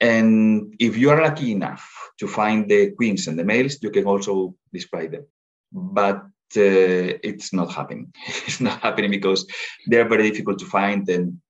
And 0.00 0.74
if 0.80 0.96
you 0.96 1.10
are 1.10 1.22
lucky 1.22 1.52
enough 1.52 1.88
to 2.18 2.26
find 2.26 2.68
the 2.68 2.90
queens 2.92 3.26
and 3.28 3.38
the 3.38 3.44
males, 3.44 3.78
you 3.82 3.90
can 3.90 4.04
also 4.04 4.54
describe 4.72 5.12
them. 5.12 5.26
But 5.72 6.22
uh, 6.56 7.18
it's 7.22 7.52
not 7.52 7.72
happening. 7.72 8.12
it's 8.46 8.60
not 8.60 8.80
happening 8.80 9.10
because 9.10 9.46
they're 9.86 10.08
very 10.08 10.30
difficult 10.30 10.58
to 10.58 10.66
find. 10.66 11.08
And 11.08 11.40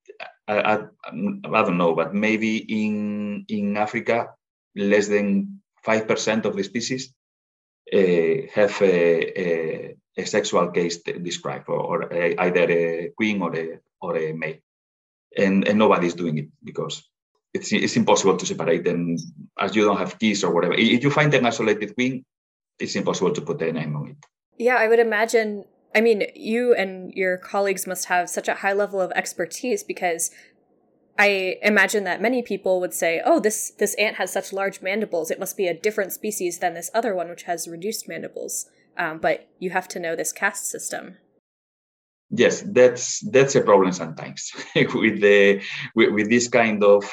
I, 0.49 0.59
I, 0.59 0.79
I 1.05 1.63
don't 1.63 1.79
know, 1.79 1.95
but 1.95 2.15
maybe 2.15 2.57
in 2.59 3.45
in 3.49 3.77
Africa, 3.77 4.35
less 4.77 5.09
than 5.09 5.61
five 5.85 6.09
percent 6.09 6.47
of 6.47 6.57
the 6.57 6.63
species 6.63 7.15
uh, 7.93 8.47
have 8.55 8.81
a, 8.83 9.41
a, 9.41 9.97
a, 10.17 10.25
sexual 10.25 10.71
case 10.71 11.03
described, 11.03 11.69
or, 11.69 11.81
or 11.81 12.13
a, 12.13 12.37
either 12.39 12.71
a 12.71 13.11
queen 13.17 13.43
or 13.43 13.55
a 13.57 13.79
or 14.01 14.17
a 14.17 14.33
male, 14.33 14.59
and 15.37 15.67
and 15.69 15.79
nobody's 15.79 16.15
doing 16.15 16.39
it 16.39 16.49
because 16.65 17.03
it's 17.55 17.73
it's 17.73 17.97
impossible 17.97 18.37
to 18.37 18.47
separate 18.47 18.85
them 18.85 19.17
as 19.59 19.77
you 19.77 19.85
don't 19.85 19.99
have 19.99 20.19
keys 20.19 20.45
or 20.45 20.53
whatever. 20.55 20.75
If 20.75 21.03
you 21.03 21.11
find 21.11 21.33
an 21.35 21.47
isolated 21.47 21.95
queen, 21.95 22.25
it's 22.79 22.97
impossible 22.97 23.33
to 23.33 23.43
put 23.43 23.63
a 23.63 23.73
name 23.73 23.97
on 23.97 24.09
it. 24.09 24.17
Yeah, 24.59 24.77
I 24.77 24.89
would 24.89 25.01
imagine. 25.01 25.65
I 25.95 26.01
mean, 26.01 26.25
you 26.35 26.75
and 26.75 27.13
your 27.15 27.37
colleagues 27.37 27.87
must 27.87 28.07
have 28.07 28.31
such 28.31 28.49
a 28.49 28.55
high 28.55 28.73
level 28.73 29.01
of 29.01 29.13
expertise 29.13 29.83
because 29.83 30.31
I 31.19 31.59
imagine 31.63 32.05
that 32.05 32.23
many 32.23 32.43
people 32.43 32.81
would 32.81 32.95
say, 32.95 33.21
"Oh, 33.25 33.39
this 33.39 33.71
this 33.71 33.95
ant 33.95 34.17
has 34.17 34.33
such 34.33 34.53
large 34.53 34.81
mandibles; 34.81 35.31
it 35.31 35.39
must 35.39 35.57
be 35.57 35.69
a 35.69 35.75
different 35.75 36.13
species 36.13 36.59
than 36.59 36.75
this 36.75 36.91
other 36.95 37.15
one, 37.15 37.29
which 37.29 37.43
has 37.43 37.69
reduced 37.69 38.09
mandibles." 38.09 38.71
Um, 38.97 39.19
but 39.19 39.47
you 39.59 39.71
have 39.71 39.89
to 39.89 40.01
know 40.01 40.17
this 40.17 40.33
caste 40.33 40.67
system. 40.67 41.19
Yes, 42.35 42.63
that's 42.63 43.21
that's 43.31 43.55
a 43.57 43.61
problem 43.61 43.93
sometimes 43.93 44.53
with 44.75 45.21
the 45.21 45.61
with, 45.95 46.11
with 46.15 46.31
this 46.31 46.49
kind 46.49 46.83
of 46.83 47.05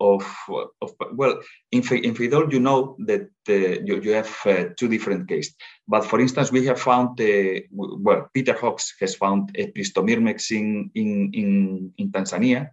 of, 0.00 0.24
of 0.80 0.92
well, 1.12 1.40
in, 1.72 1.80
in 1.80 2.14
Pheidole, 2.14 2.52
you 2.52 2.60
know 2.60 2.96
that 3.00 3.28
uh, 3.48 3.52
you, 3.52 4.00
you 4.00 4.12
have 4.12 4.36
uh, 4.46 4.64
two 4.76 4.88
different 4.88 5.28
cases. 5.28 5.54
But 5.86 6.04
for 6.04 6.20
instance, 6.20 6.52
we 6.52 6.64
have 6.66 6.80
found, 6.80 7.20
uh, 7.20 7.60
well, 7.72 8.28
Peter 8.32 8.52
Hawkes 8.52 8.94
has 9.00 9.14
found 9.14 9.50
a 9.56 9.70
Pristomyrmex 9.72 10.50
in, 10.52 10.90
in, 10.94 11.30
in, 11.34 11.92
in 11.98 12.12
Tanzania. 12.12 12.70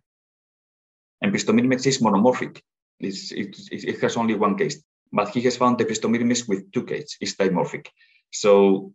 And 1.22 1.34
Pristomyrmex 1.34 1.88
is 1.88 2.00
monomorphic. 2.00 2.62
It's, 3.00 3.32
it, 3.32 3.56
it 3.72 4.02
has 4.02 4.18
only 4.18 4.36
one 4.36 4.58
case. 4.58 4.84
But 5.12 5.30
he 5.30 5.42
has 5.42 5.58
found 5.58 5.80
the 5.80 5.86
Pristomyrmex 5.86 6.48
with 6.48 6.72
two 6.72 6.84
cases. 6.84 7.18
It's 7.22 7.36
dimorphic. 7.36 7.88
So 8.32 8.94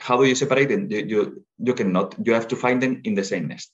how 0.00 0.16
do 0.16 0.24
you 0.24 0.34
separate 0.34 0.68
them? 0.68 0.90
You, 0.90 0.98
you, 1.06 1.44
you 1.58 1.74
cannot. 1.74 2.14
You 2.24 2.34
have 2.34 2.48
to 2.48 2.56
find 2.56 2.82
them 2.82 3.00
in 3.04 3.14
the 3.14 3.24
same 3.24 3.48
nest. 3.48 3.72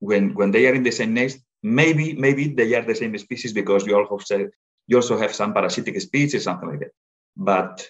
When, 0.00 0.34
when 0.34 0.50
they 0.50 0.66
are 0.66 0.74
in 0.74 0.82
the 0.82 0.90
same 0.90 1.14
nest, 1.14 1.38
Maybe, 1.64 2.12
maybe 2.12 2.48
they 2.48 2.74
are 2.74 2.82
the 2.82 2.94
same 2.94 3.16
species 3.16 3.54
because 3.54 3.86
you 3.86 3.96
also 3.96 4.18
said 4.18 4.50
you 4.86 4.96
also 4.96 5.16
have 5.16 5.34
some 5.34 5.54
parasitic 5.54 5.98
species, 5.98 6.44
something 6.44 6.68
like 6.68 6.80
that. 6.80 6.90
But 7.38 7.88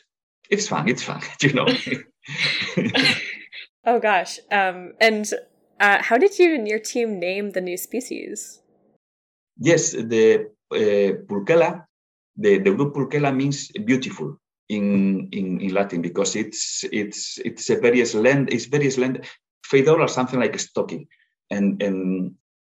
it's 0.49 0.69
fun. 0.69 0.89
It's 0.89 1.03
fun, 1.03 1.21
you 1.43 1.55
know. 1.55 1.67
oh 3.85 3.99
gosh. 3.99 4.39
Um, 4.53 4.93
and 5.01 5.29
uh, 5.81 6.01
how 6.03 6.19
did 6.19 6.39
you 6.39 6.55
and 6.55 6.69
your 6.69 6.79
team 6.79 7.19
name 7.19 7.51
the 7.51 7.61
new 7.61 7.77
species? 7.77 8.61
Yes, 9.59 9.91
the 9.91 10.51
uh, 10.71 11.27
Pulchella, 11.27 11.85
the, 12.37 12.59
the 12.59 12.75
group 12.75 12.95
Pulchella 12.95 13.35
means 13.35 13.73
beautiful 13.73 14.39
in, 14.69 15.29
in, 15.33 15.61
in 15.61 15.75
Latin 15.75 16.01
because 16.03 16.37
it's 16.37 16.85
it's 16.91 17.39
it's 17.39 17.71
a 17.71 17.77
very 17.77 18.05
slender, 18.05 18.53
it's 18.53 18.67
very 18.67 18.91
slender. 18.91 19.23
Pheidole 19.67 20.01
or 20.01 20.09
something 20.09 20.41
like 20.41 20.55
a 20.55 20.59
stocky, 20.59 21.09
and 21.51 21.83
and 21.83 22.35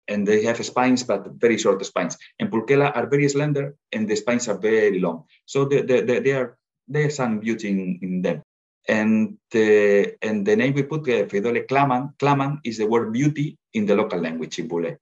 and 0.09 0.27
they 0.27 0.43
have 0.45 0.65
spines, 0.65 1.03
but 1.03 1.27
very 1.35 1.59
short 1.59 1.85
spines. 1.85 2.17
And 2.39 2.51
Pulchella 2.51 2.97
are 2.97 3.07
very 3.07 3.29
slender, 3.29 3.77
and 3.93 4.09
the 4.09 4.17
spines 4.17 4.49
are 4.49 4.59
very 4.59 5.01
long. 5.01 5.25
So 5.45 5.67
the, 5.67 5.83
the, 5.83 6.01
the, 6.01 6.21
they 6.21 6.33
are 6.33 6.57
there's 6.89 7.17
some 7.17 7.39
beauty 7.41 7.69
in, 7.69 7.99
in 8.03 8.23
them. 8.23 8.43
And 8.89 9.37
the 9.51 10.17
and 10.23 10.47
the 10.47 10.57
name 10.57 10.73
we 10.75 10.83
put 10.83 11.03
uh, 11.03 11.27
Pheidole 11.27 11.69
Klaman, 11.69 12.15
Klaman 12.19 12.61
is 12.65 12.79
the 12.79 12.87
word 12.87 13.13
beauty 13.13 13.59
in 13.75 13.85
the 13.85 13.95
local 13.95 14.19
language 14.19 14.59
in 14.59 14.69
Baoulé. 14.69 14.97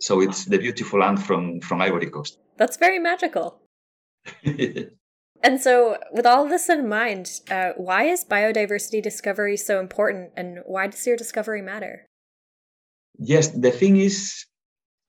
So 0.00 0.22
it's 0.22 0.46
the 0.46 0.58
beautiful 0.58 1.00
land 1.00 1.22
from 1.22 1.60
from 1.60 1.82
Ivory 1.82 2.10
Coast. 2.10 2.38
That's 2.56 2.78
very 2.78 2.98
magical. 2.98 3.60
and 5.44 5.60
so, 5.60 5.98
with 6.10 6.24
all 6.24 6.48
this 6.48 6.70
in 6.70 6.88
mind, 6.88 7.40
uh, 7.50 7.72
why 7.76 8.04
is 8.04 8.24
biodiversity 8.24 9.02
discovery 9.02 9.56
so 9.56 9.78
important, 9.78 10.32
and 10.36 10.60
why 10.64 10.86
does 10.86 11.06
your 11.06 11.16
discovery 11.16 11.60
matter? 11.60 12.08
Yes, 13.18 13.48
the 13.48 13.70
thing 13.70 13.98
is, 13.98 14.46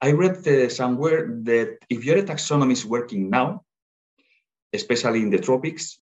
I 0.02 0.12
read 0.12 0.46
uh, 0.46 0.70
somewhere 0.70 1.40
that 1.44 1.78
if 1.90 2.04
your 2.04 2.22
taxonomy 2.22 2.74
is 2.74 2.86
working 2.86 3.30
now, 3.30 3.64
especially 4.74 5.22
in 5.22 5.30
the 5.30 5.40
tropics, 5.40 6.00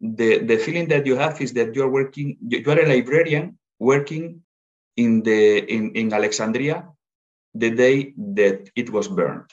the, 0.00 0.38
the 0.38 0.58
feeling 0.58 0.88
that 0.88 1.06
you 1.06 1.16
have 1.16 1.40
is 1.40 1.52
that 1.54 1.74
you're 1.74 1.90
working, 1.90 2.36
you 2.48 2.62
are 2.66 2.80
a 2.80 2.86
librarian 2.86 3.56
working 3.78 4.42
in 4.96 5.22
the 5.22 5.58
in, 5.72 5.92
in 5.92 6.12
Alexandria 6.12 6.88
the 7.54 7.70
day 7.70 8.12
that 8.16 8.68
it 8.76 8.90
was 8.90 9.08
burned. 9.08 9.50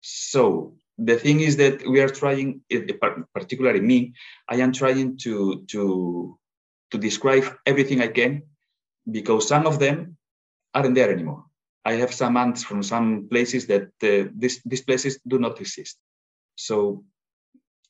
So 0.00 0.74
the 0.98 1.16
thing 1.16 1.40
is 1.40 1.56
that 1.56 1.86
we 1.86 2.00
are 2.00 2.08
trying, 2.08 2.62
particularly 3.34 3.80
me, 3.80 4.14
I 4.48 4.56
am 4.56 4.72
trying 4.72 5.18
to 5.18 5.64
to 5.72 6.38
to 6.90 6.98
describe 6.98 7.44
everything 7.66 8.00
I 8.00 8.08
can 8.08 8.42
because 9.10 9.48
some 9.48 9.66
of 9.66 9.78
them 9.78 10.16
aren't 10.74 10.94
there 10.94 11.12
anymore. 11.12 11.44
I 11.84 11.94
have 11.94 12.12
some 12.12 12.36
ants 12.36 12.64
from 12.64 12.82
some 12.82 13.28
places 13.30 13.66
that 13.66 13.88
uh, 14.02 14.30
this, 14.34 14.60
these 14.64 14.82
places 14.82 15.20
do 15.26 15.38
not 15.38 15.60
exist. 15.60 15.98
So 16.56 17.04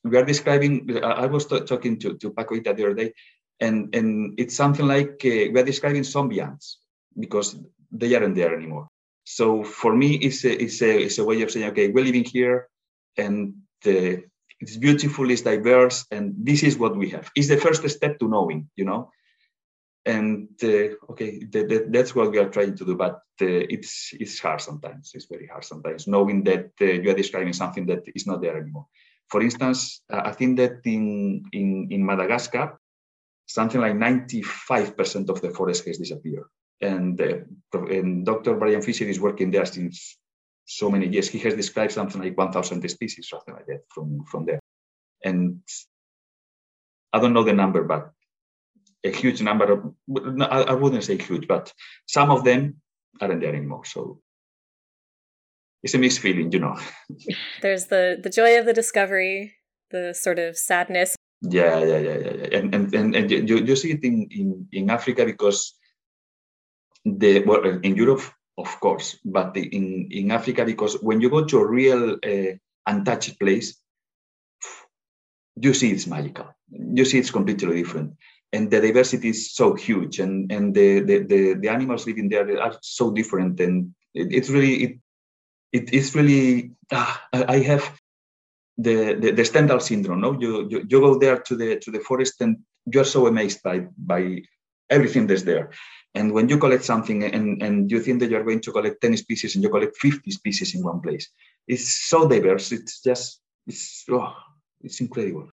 we 0.03 0.17
are 0.17 0.25
describing, 0.25 0.97
I 1.03 1.25
was 1.25 1.45
t- 1.47 1.61
talking 1.61 1.99
to, 1.99 2.15
to 2.17 2.31
Paco 2.31 2.55
Hita 2.55 2.75
the 2.75 2.85
other 2.85 2.93
day, 2.93 3.13
and, 3.59 3.93
and 3.95 4.39
it's 4.39 4.55
something 4.55 4.85
like 4.85 5.21
uh, 5.25 5.49
we 5.51 5.59
are 5.59 5.63
describing 5.63 6.03
zombie 6.03 6.41
ants 6.41 6.79
because 7.17 7.57
they 7.91 8.13
aren't 8.15 8.35
there 8.35 8.55
anymore. 8.55 8.87
So 9.23 9.63
for 9.63 9.95
me, 9.95 10.15
it's 10.15 10.45
a, 10.45 10.61
it's 10.63 10.81
a, 10.81 11.03
it's 11.05 11.17
a 11.17 11.25
way 11.25 11.41
of 11.41 11.51
saying, 11.51 11.69
okay, 11.71 11.89
we're 11.89 12.05
living 12.05 12.23
here 12.23 12.69
and 13.17 13.55
uh, 13.85 14.21
it's 14.59 14.77
beautiful, 14.77 15.29
it's 15.29 15.41
diverse, 15.41 16.05
and 16.11 16.33
this 16.37 16.63
is 16.63 16.77
what 16.77 16.95
we 16.95 17.09
have. 17.11 17.29
It's 17.35 17.47
the 17.47 17.57
first 17.57 17.87
step 17.89 18.19
to 18.19 18.27
knowing, 18.27 18.69
you 18.75 18.85
know? 18.85 19.11
And 20.05 20.49
uh, 20.63 20.95
okay 21.11 21.43
that, 21.51 21.67
that, 21.67 21.91
that's 21.91 22.15
what 22.15 22.31
we 22.31 22.37
are 22.37 22.49
trying 22.49 22.77
to 22.77 22.85
do 22.85 22.95
but 22.95 23.15
uh, 23.41 23.67
it's 23.75 24.13
it's 24.13 24.39
hard 24.39 24.61
sometimes 24.61 25.11
it's 25.13 25.25
very 25.25 25.47
hard 25.47 25.65
sometimes 25.65 26.07
knowing 26.07 26.45
that 26.45 26.71
uh, 26.79 26.85
you 26.85 27.11
are 27.11 27.13
describing 27.13 27.51
something 27.51 27.85
that 27.87 28.03
is 28.15 28.25
not 28.25 28.41
there 28.41 28.57
anymore. 28.57 28.87
For 29.29 29.41
instance 29.41 30.01
i 30.09 30.31
think 30.31 30.55
that 30.59 30.79
in 30.85 31.43
in, 31.51 31.89
in 31.91 32.05
madagascar 32.05 32.79
something 33.47 33.81
like 33.81 33.95
95% 33.95 35.29
of 35.29 35.41
the 35.41 35.49
forest 35.51 35.85
has 35.87 35.97
disappeared. 35.97 36.45
And, 36.79 37.19
uh, 37.19 37.39
and 37.73 38.25
dr 38.25 38.53
brian 38.55 38.81
fisher 38.81 39.05
is 39.05 39.19
working 39.19 39.51
there 39.51 39.65
since 39.65 40.17
so 40.67 40.89
many 40.89 41.07
years 41.07 41.29
he 41.29 41.39
has 41.39 41.55
described 41.55 41.91
something 41.91 42.21
like 42.21 42.37
1000 42.37 42.87
species 42.89 43.29
something 43.29 43.53
like 43.53 43.65
that 43.65 43.81
from 43.89 44.23
from 44.29 44.45
there 44.45 44.59
and 45.23 45.59
i 47.13 47.19
don't 47.19 47.33
know 47.33 47.43
the 47.43 47.53
number 47.53 47.83
but 47.83 48.11
a 49.03 49.11
huge 49.11 49.41
number 49.41 49.71
of, 49.71 49.93
I 50.41 50.73
wouldn't 50.73 51.03
say 51.03 51.17
huge, 51.17 51.47
but 51.47 51.73
some 52.07 52.31
of 52.31 52.43
them 52.43 52.81
aren't 53.21 53.41
there 53.41 53.55
anymore. 53.55 53.85
So 53.85 54.19
it's 55.83 55.93
a 55.93 55.97
mixed 55.97 56.19
feeling, 56.19 56.51
you 56.51 56.59
know. 56.59 56.77
There's 57.61 57.85
the 57.87 58.19
the 58.21 58.29
joy 58.29 58.59
of 58.59 58.65
the 58.65 58.73
discovery, 58.73 59.55
the 59.91 60.13
sort 60.13 60.39
of 60.39 60.57
sadness. 60.57 61.15
Yeah, 61.41 61.79
yeah, 61.79 61.99
yeah, 61.99 62.17
yeah, 62.17 62.33
yeah. 62.33 62.57
and 62.57 62.75
and 62.75 62.95
and, 62.95 63.15
and 63.15 63.31
you, 63.31 63.57
you 63.57 63.75
see 63.75 63.91
it 63.91 64.03
in, 64.03 64.27
in 64.31 64.67
in 64.71 64.89
Africa 64.89 65.25
because 65.25 65.73
the 67.05 67.43
well 67.45 67.63
in 67.63 67.95
Europe, 67.95 68.23
of 68.57 68.79
course, 68.79 69.19
but 69.23 69.55
in 69.57 70.07
in 70.11 70.31
Africa 70.31 70.65
because 70.65 70.95
when 71.01 71.21
you 71.21 71.29
go 71.29 71.45
to 71.45 71.59
a 71.59 71.67
real 71.67 72.17
uh, 72.23 72.53
untouched 72.85 73.39
place, 73.39 73.81
you 75.55 75.73
see 75.73 75.91
it's 75.91 76.07
magical. 76.07 76.47
You 76.69 77.05
see 77.05 77.19
it's 77.19 77.31
completely 77.31 77.81
different 77.81 78.13
and 78.53 78.71
the 78.71 78.79
diversity 78.79 79.29
is 79.29 79.53
so 79.53 79.73
huge 79.73 80.19
and 80.19 80.51
and 80.51 80.73
the 80.73 81.01
the, 81.01 81.19
the, 81.19 81.53
the 81.53 81.69
animals 81.69 82.07
living 82.07 82.29
there 82.29 82.61
are 82.61 82.77
so 82.81 83.11
different 83.11 83.59
and 83.59 83.93
It, 84.13 84.27
it's 84.31 84.49
really 84.49 84.75
it, 84.85 84.93
it 85.71 85.93
it's 85.93 86.15
really 86.15 86.71
ah, 86.91 87.13
I 87.33 87.59
have 87.59 87.83
the, 88.77 89.17
the, 89.21 89.31
the 89.31 89.45
Stendhal 89.45 89.81
syndrome. 89.81 90.21
No, 90.21 90.39
you, 90.39 90.67
you 90.69 90.85
you 90.89 90.99
go 91.01 91.17
there 91.19 91.39
to 91.47 91.55
the 91.55 91.79
to 91.83 91.91
the 91.91 91.99
forest 91.99 92.41
and 92.41 92.57
you're 92.85 93.11
so 93.15 93.27
amazed 93.27 93.61
by 93.63 93.87
by 93.97 94.21
everything 94.89 95.27
that's 95.27 95.43
there. 95.43 95.71
And 96.15 96.33
when 96.33 96.49
you 96.49 96.57
collect 96.57 96.83
something 96.83 97.23
and, 97.23 97.61
and 97.61 97.91
you 97.91 97.99
think 97.99 98.19
that 98.21 98.31
you're 98.31 98.43
going 98.43 98.61
to 98.61 98.71
collect 98.71 99.01
10 99.01 99.17
species 99.17 99.55
and 99.55 99.63
you 99.63 99.69
collect 99.69 99.97
50 99.97 100.31
species 100.31 100.73
in 100.73 100.83
one 100.83 101.01
place, 101.01 101.29
it's 101.67 102.07
so 102.09 102.27
diverse. 102.27 102.71
It's 102.71 103.01
just 103.01 103.41
it's 103.67 104.05
oh, 104.09 104.33
it's 104.81 105.01
incredible. 105.01 105.49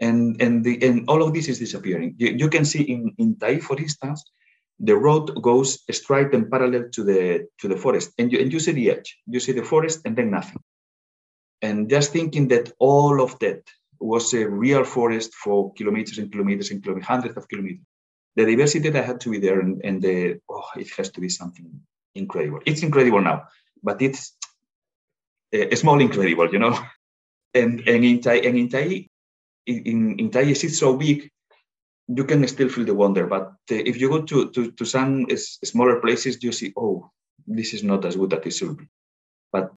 And 0.00 0.40
and 0.40 0.64
the 0.64 0.82
and 0.86 1.08
all 1.08 1.22
of 1.22 1.34
this 1.34 1.48
is 1.48 1.58
disappearing. 1.58 2.14
You, 2.18 2.28
you 2.28 2.48
can 2.48 2.64
see 2.64 2.82
in, 2.82 3.12
in 3.18 3.36
Tai, 3.36 3.58
for 3.58 3.76
instance, 3.78 4.24
the 4.78 4.96
road 4.96 5.42
goes 5.42 5.80
straight 5.90 6.32
and 6.32 6.50
parallel 6.50 6.88
to 6.92 7.04
the 7.04 7.48
to 7.58 7.68
the 7.68 7.76
forest. 7.76 8.12
And 8.18 8.32
you 8.32 8.38
and 8.38 8.52
you 8.52 8.60
see 8.60 8.72
the 8.72 8.90
edge. 8.90 9.18
You 9.26 9.40
see 9.40 9.52
the 9.52 9.64
forest 9.64 10.02
and 10.04 10.16
then 10.16 10.30
nothing. 10.30 10.62
And 11.60 11.90
just 11.90 12.12
thinking 12.12 12.48
that 12.48 12.72
all 12.78 13.20
of 13.20 13.36
that 13.40 13.62
was 14.00 14.32
a 14.32 14.48
real 14.48 14.84
forest 14.84 15.34
for 15.34 15.72
kilometers 15.74 16.18
and 16.18 16.30
kilometers 16.30 16.70
and 16.70 16.82
kilometers, 16.82 17.08
hundreds 17.08 17.36
of 17.36 17.48
kilometers. 17.48 17.84
The 18.38 18.46
diversity 18.46 18.90
that 18.90 19.04
had 19.04 19.20
to 19.22 19.30
be 19.34 19.38
there 19.42 19.58
and, 19.58 19.82
and 19.82 20.00
the 20.00 20.38
oh, 20.48 20.70
it 20.76 20.88
has 20.96 21.10
to 21.10 21.20
be 21.20 21.28
something 21.28 21.66
incredible. 22.14 22.60
It's 22.66 22.84
incredible 22.86 23.20
now, 23.20 23.48
but 23.82 24.00
it's 24.00 24.38
a, 25.52 25.74
a 25.74 25.76
small 25.76 26.00
incredible, 26.00 26.48
you 26.54 26.60
know. 26.60 26.78
And 27.52 27.82
and 27.88 28.04
in 28.04 28.20
Tai 28.20 28.38
and 28.46 28.56
in 28.56 28.68
Tai, 28.68 29.08
in, 29.66 30.18
in 30.20 30.30
Tai 30.30 30.42
it's 30.42 30.78
so 30.78 30.96
big, 30.96 31.28
you 32.06 32.24
can 32.24 32.46
still 32.46 32.68
feel 32.68 32.84
the 32.84 32.94
wonder. 32.94 33.26
But 33.26 33.46
uh, 33.72 33.82
if 33.90 34.00
you 34.00 34.08
go 34.08 34.22
to 34.22 34.50
to, 34.50 34.70
to 34.70 34.84
some 34.84 35.26
smaller 35.64 35.98
places, 36.00 36.38
you 36.42 36.52
see, 36.52 36.72
oh, 36.76 37.10
this 37.46 37.74
is 37.74 37.82
not 37.82 38.04
as 38.04 38.14
good 38.16 38.34
as 38.34 38.46
it 38.46 38.54
should 38.54 38.76
be. 38.76 38.86
But 39.50 39.72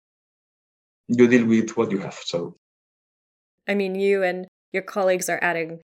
you 1.07 1.27
deal 1.27 1.45
with 1.45 1.71
what 1.77 1.91
you 1.91 1.99
have. 1.99 2.19
So 2.25 2.57
I 3.67 3.73
mean, 3.73 3.95
you 3.95 4.21
and 4.21 4.47
your 4.71 4.83
colleagues 4.83 5.29
are 5.29 5.39
adding 5.41 5.81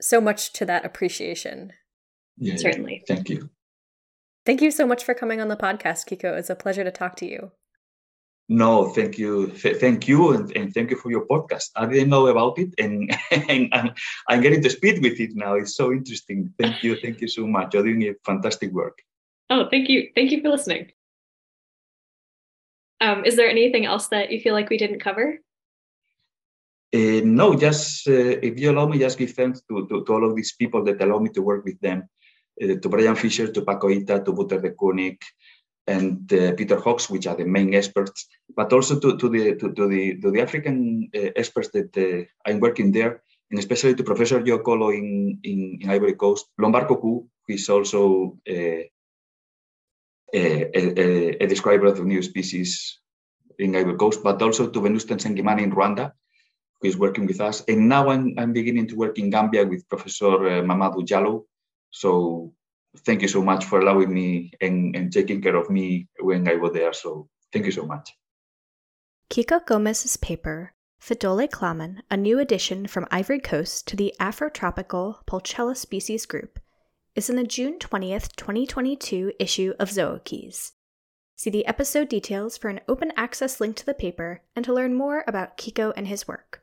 so 0.00 0.20
much 0.20 0.52
to 0.54 0.66
that 0.66 0.84
appreciation. 0.84 1.72
Yeah, 2.40 2.56
certainly. 2.56 3.04
Thank 3.06 3.28
you. 3.28 3.50
Thank 4.46 4.62
you 4.62 4.70
so 4.70 4.86
much 4.86 5.04
for 5.04 5.14
coming 5.14 5.40
on 5.40 5.48
the 5.48 5.56
podcast, 5.56 6.08
Kiko. 6.08 6.36
It's 6.36 6.50
a 6.50 6.56
pleasure 6.56 6.82
to 6.82 6.90
talk 6.90 7.14
to 7.16 7.26
you. 7.26 7.52
No, 8.48 8.88
thank 8.88 9.16
you, 9.16 9.46
thank 9.46 10.08
you, 10.08 10.32
and, 10.32 10.50
and, 10.56 10.74
thank 10.74 10.90
you 10.90 10.96
for 10.96 11.08
your 11.08 11.24
podcast. 11.24 11.70
I 11.76 11.86
didn't 11.86 12.08
know 12.08 12.26
about 12.26 12.58
it, 12.58 12.74
and, 12.78 13.16
and 13.30 13.68
I'm, 13.72 13.92
I'm, 14.28 14.40
getting 14.40 14.60
to 14.62 14.70
speed 14.70 15.02
with 15.02 15.20
it 15.20 15.36
now. 15.36 15.54
It's 15.54 15.76
so 15.76 15.92
interesting. 15.92 16.52
Thank 16.58 16.82
you, 16.82 16.96
thank 16.96 17.20
you 17.20 17.28
so 17.28 17.46
much. 17.46 17.74
You're 17.74 17.84
doing 17.84 18.02
a 18.02 18.14
fantastic 18.26 18.72
work. 18.72 18.98
Oh, 19.50 19.68
thank 19.70 19.88
you, 19.88 20.08
thank 20.16 20.32
you 20.32 20.40
for 20.42 20.48
listening. 20.48 20.90
Um, 23.00 23.24
is 23.24 23.36
there 23.36 23.48
anything 23.48 23.86
else 23.86 24.08
that 24.08 24.32
you 24.32 24.40
feel 24.40 24.54
like 24.54 24.68
we 24.68 24.78
didn't 24.78 24.98
cover? 24.98 25.38
Uh, 26.92 27.22
no, 27.22 27.54
just 27.54 28.08
uh, 28.08 28.38
if 28.42 28.58
you 28.58 28.72
allow 28.72 28.86
me, 28.86 28.98
just 28.98 29.16
give 29.16 29.30
thanks 29.30 29.62
to, 29.68 29.86
to, 29.86 30.04
to, 30.04 30.12
all 30.12 30.28
of 30.28 30.34
these 30.34 30.54
people 30.56 30.82
that 30.84 31.00
allow 31.00 31.20
me 31.20 31.30
to 31.30 31.40
work 31.40 31.64
with 31.64 31.78
them, 31.80 32.08
to 32.60 32.88
Brian 32.88 33.16
Fisher, 33.16 33.50
to 33.50 33.62
Paco 33.62 33.88
Hita, 33.88 34.24
to 34.24 34.32
Wouter 34.32 34.60
Dekoninck, 34.60 35.22
and 35.86 36.32
uh, 36.32 36.52
Peter 36.52 36.78
Hawkes, 36.78 37.08
which 37.08 37.26
are 37.26 37.36
the 37.36 37.44
main 37.44 37.74
experts, 37.74 38.28
but 38.54 38.72
also 38.72 39.00
to, 39.00 39.16
to 39.16 39.28
the 39.28 39.56
to, 39.56 39.72
to, 39.72 39.88
the 39.88 40.20
to 40.20 40.30
the 40.30 40.40
African 40.40 41.10
uh, 41.14 41.30
experts 41.36 41.70
that 41.70 41.90
uh, 41.96 42.24
I'm 42.48 42.60
working 42.60 42.92
there, 42.92 43.22
and 43.50 43.58
especially 43.58 43.94
to 43.94 44.04
Professor 44.04 44.40
Joe 44.42 44.90
in, 44.90 45.38
in, 45.42 45.78
in 45.80 45.90
Ivory 45.90 46.14
Coast, 46.14 46.46
Lombart 46.60 46.86
Kouakou, 46.86 47.26
who 47.46 47.52
is 47.52 47.68
also 47.68 48.38
a, 48.46 48.90
a, 50.32 51.42
a, 51.42 51.46
describer 51.46 51.86
of 51.86 52.04
new 52.04 52.22
species 52.22 53.00
in 53.58 53.74
Ivory 53.74 53.96
Coast, 53.96 54.22
but 54.22 54.40
also 54.40 54.70
to 54.70 54.80
Venuste 54.80 55.16
Nsengimana 55.16 55.62
in 55.62 55.72
Rwanda, 55.72 56.12
who 56.80 56.88
is 56.88 56.96
working 56.96 57.26
with 57.26 57.40
us. 57.40 57.64
And 57.66 57.88
now 57.88 58.10
I'm, 58.10 58.34
I'm 58.38 58.52
beginning 58.52 58.86
to 58.88 58.96
work 58.96 59.18
in 59.18 59.30
Gambia 59.30 59.66
with 59.66 59.88
Professor 59.88 60.62
Mamadou 60.62 61.02
Diallo. 61.06 61.46
So 61.90 62.52
thank 62.98 63.22
you 63.22 63.28
so 63.28 63.42
much 63.42 63.64
for 63.64 63.80
allowing 63.80 64.12
me 64.12 64.52
and, 64.60 64.94
and 64.96 65.12
taking 65.12 65.40
care 65.42 65.56
of 65.56 65.70
me 65.70 66.08
when 66.20 66.48
I 66.48 66.56
was 66.56 66.72
there. 66.72 66.92
So 66.92 67.28
thank 67.52 67.66
you 67.66 67.72
so 67.72 67.86
much. 67.86 68.10
Kiko 69.30 69.64
Gomez's 69.64 70.16
paper, 70.16 70.74
Pheidole 71.00 71.48
Klaman, 71.48 72.02
a 72.10 72.16
new 72.16 72.38
addition 72.38 72.86
from 72.86 73.06
Ivory 73.10 73.38
Coast 73.38 73.86
to 73.88 73.96
the 73.96 74.12
Afrotropical 74.20 75.24
Pulchella 75.26 75.76
species 75.76 76.26
group, 76.26 76.58
is 77.14 77.30
in 77.30 77.36
the 77.36 77.44
June 77.44 77.78
20th, 77.78 78.34
2022 78.36 79.32
issue 79.38 79.72
of 79.78 79.90
Zookeys. 79.90 80.72
See 81.36 81.50
the 81.50 81.66
episode 81.66 82.08
details 82.08 82.58
for 82.58 82.68
an 82.68 82.80
open 82.86 83.12
access 83.16 83.60
link 83.60 83.76
to 83.76 83.86
the 83.86 83.94
paper 83.94 84.42
and 84.54 84.64
to 84.64 84.74
learn 84.74 84.94
more 84.94 85.24
about 85.26 85.56
Kiko 85.56 85.92
and 85.96 86.06
his 86.06 86.28
work. 86.28 86.62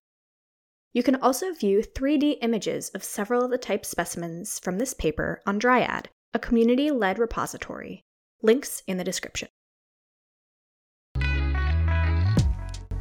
You 0.97 1.03
can 1.03 1.17
also 1.17 1.53
view 1.53 1.83
3D 1.83 2.39
images 2.41 2.89
of 2.89 3.03
several 3.03 3.45
of 3.45 3.51
the 3.51 3.59
type 3.59 3.85
specimens 3.85 4.57
from 4.57 4.79
this 4.79 4.95
paper 4.95 5.43
on 5.45 5.59
Dryad, 5.59 6.09
a 6.33 6.39
community 6.39 6.89
led 6.89 7.19
repository. 7.19 8.03
Links 8.41 8.81
in 8.87 8.97
the 8.97 9.03
description. 9.03 9.49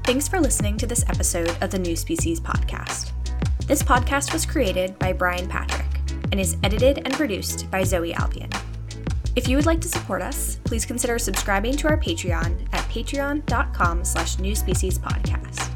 Thanks 0.04 0.28
for 0.28 0.38
listening 0.38 0.76
to 0.76 0.86
this 0.86 1.04
episode 1.08 1.56
of 1.62 1.70
the 1.70 1.78
New 1.78 1.96
Species 1.96 2.38
Podcast. 2.38 3.12
This 3.66 3.82
podcast 3.82 4.34
was 4.34 4.44
created 4.44 4.98
by 4.98 5.14
Brian 5.14 5.48
Patrick 5.48 5.88
and 6.32 6.38
is 6.38 6.58
edited 6.62 6.98
and 6.98 7.14
produced 7.14 7.70
by 7.70 7.82
Zoe 7.82 8.12
Albion. 8.12 8.50
If 9.36 9.48
you 9.48 9.56
would 9.56 9.64
like 9.64 9.80
to 9.80 9.88
support 9.88 10.20
us, 10.20 10.56
please 10.64 10.84
consider 10.84 11.18
subscribing 11.18 11.78
to 11.78 11.88
our 11.88 11.96
Patreon 11.96 12.68
at 12.74 12.84
patreon.com 12.90 14.04
slash 14.04 14.36
newspeciespodcast. 14.36 15.72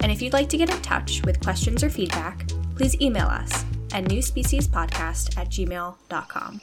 And 0.00 0.12
if 0.12 0.22
you'd 0.22 0.32
like 0.32 0.48
to 0.50 0.56
get 0.56 0.70
in 0.70 0.80
touch 0.82 1.22
with 1.24 1.42
questions 1.42 1.82
or 1.82 1.90
feedback, 1.90 2.48
please 2.76 3.00
email 3.00 3.26
us 3.26 3.64
at 3.92 4.04
newspeciespodcast 4.04 5.36
at 5.36 5.48
gmail.com. 5.48 6.60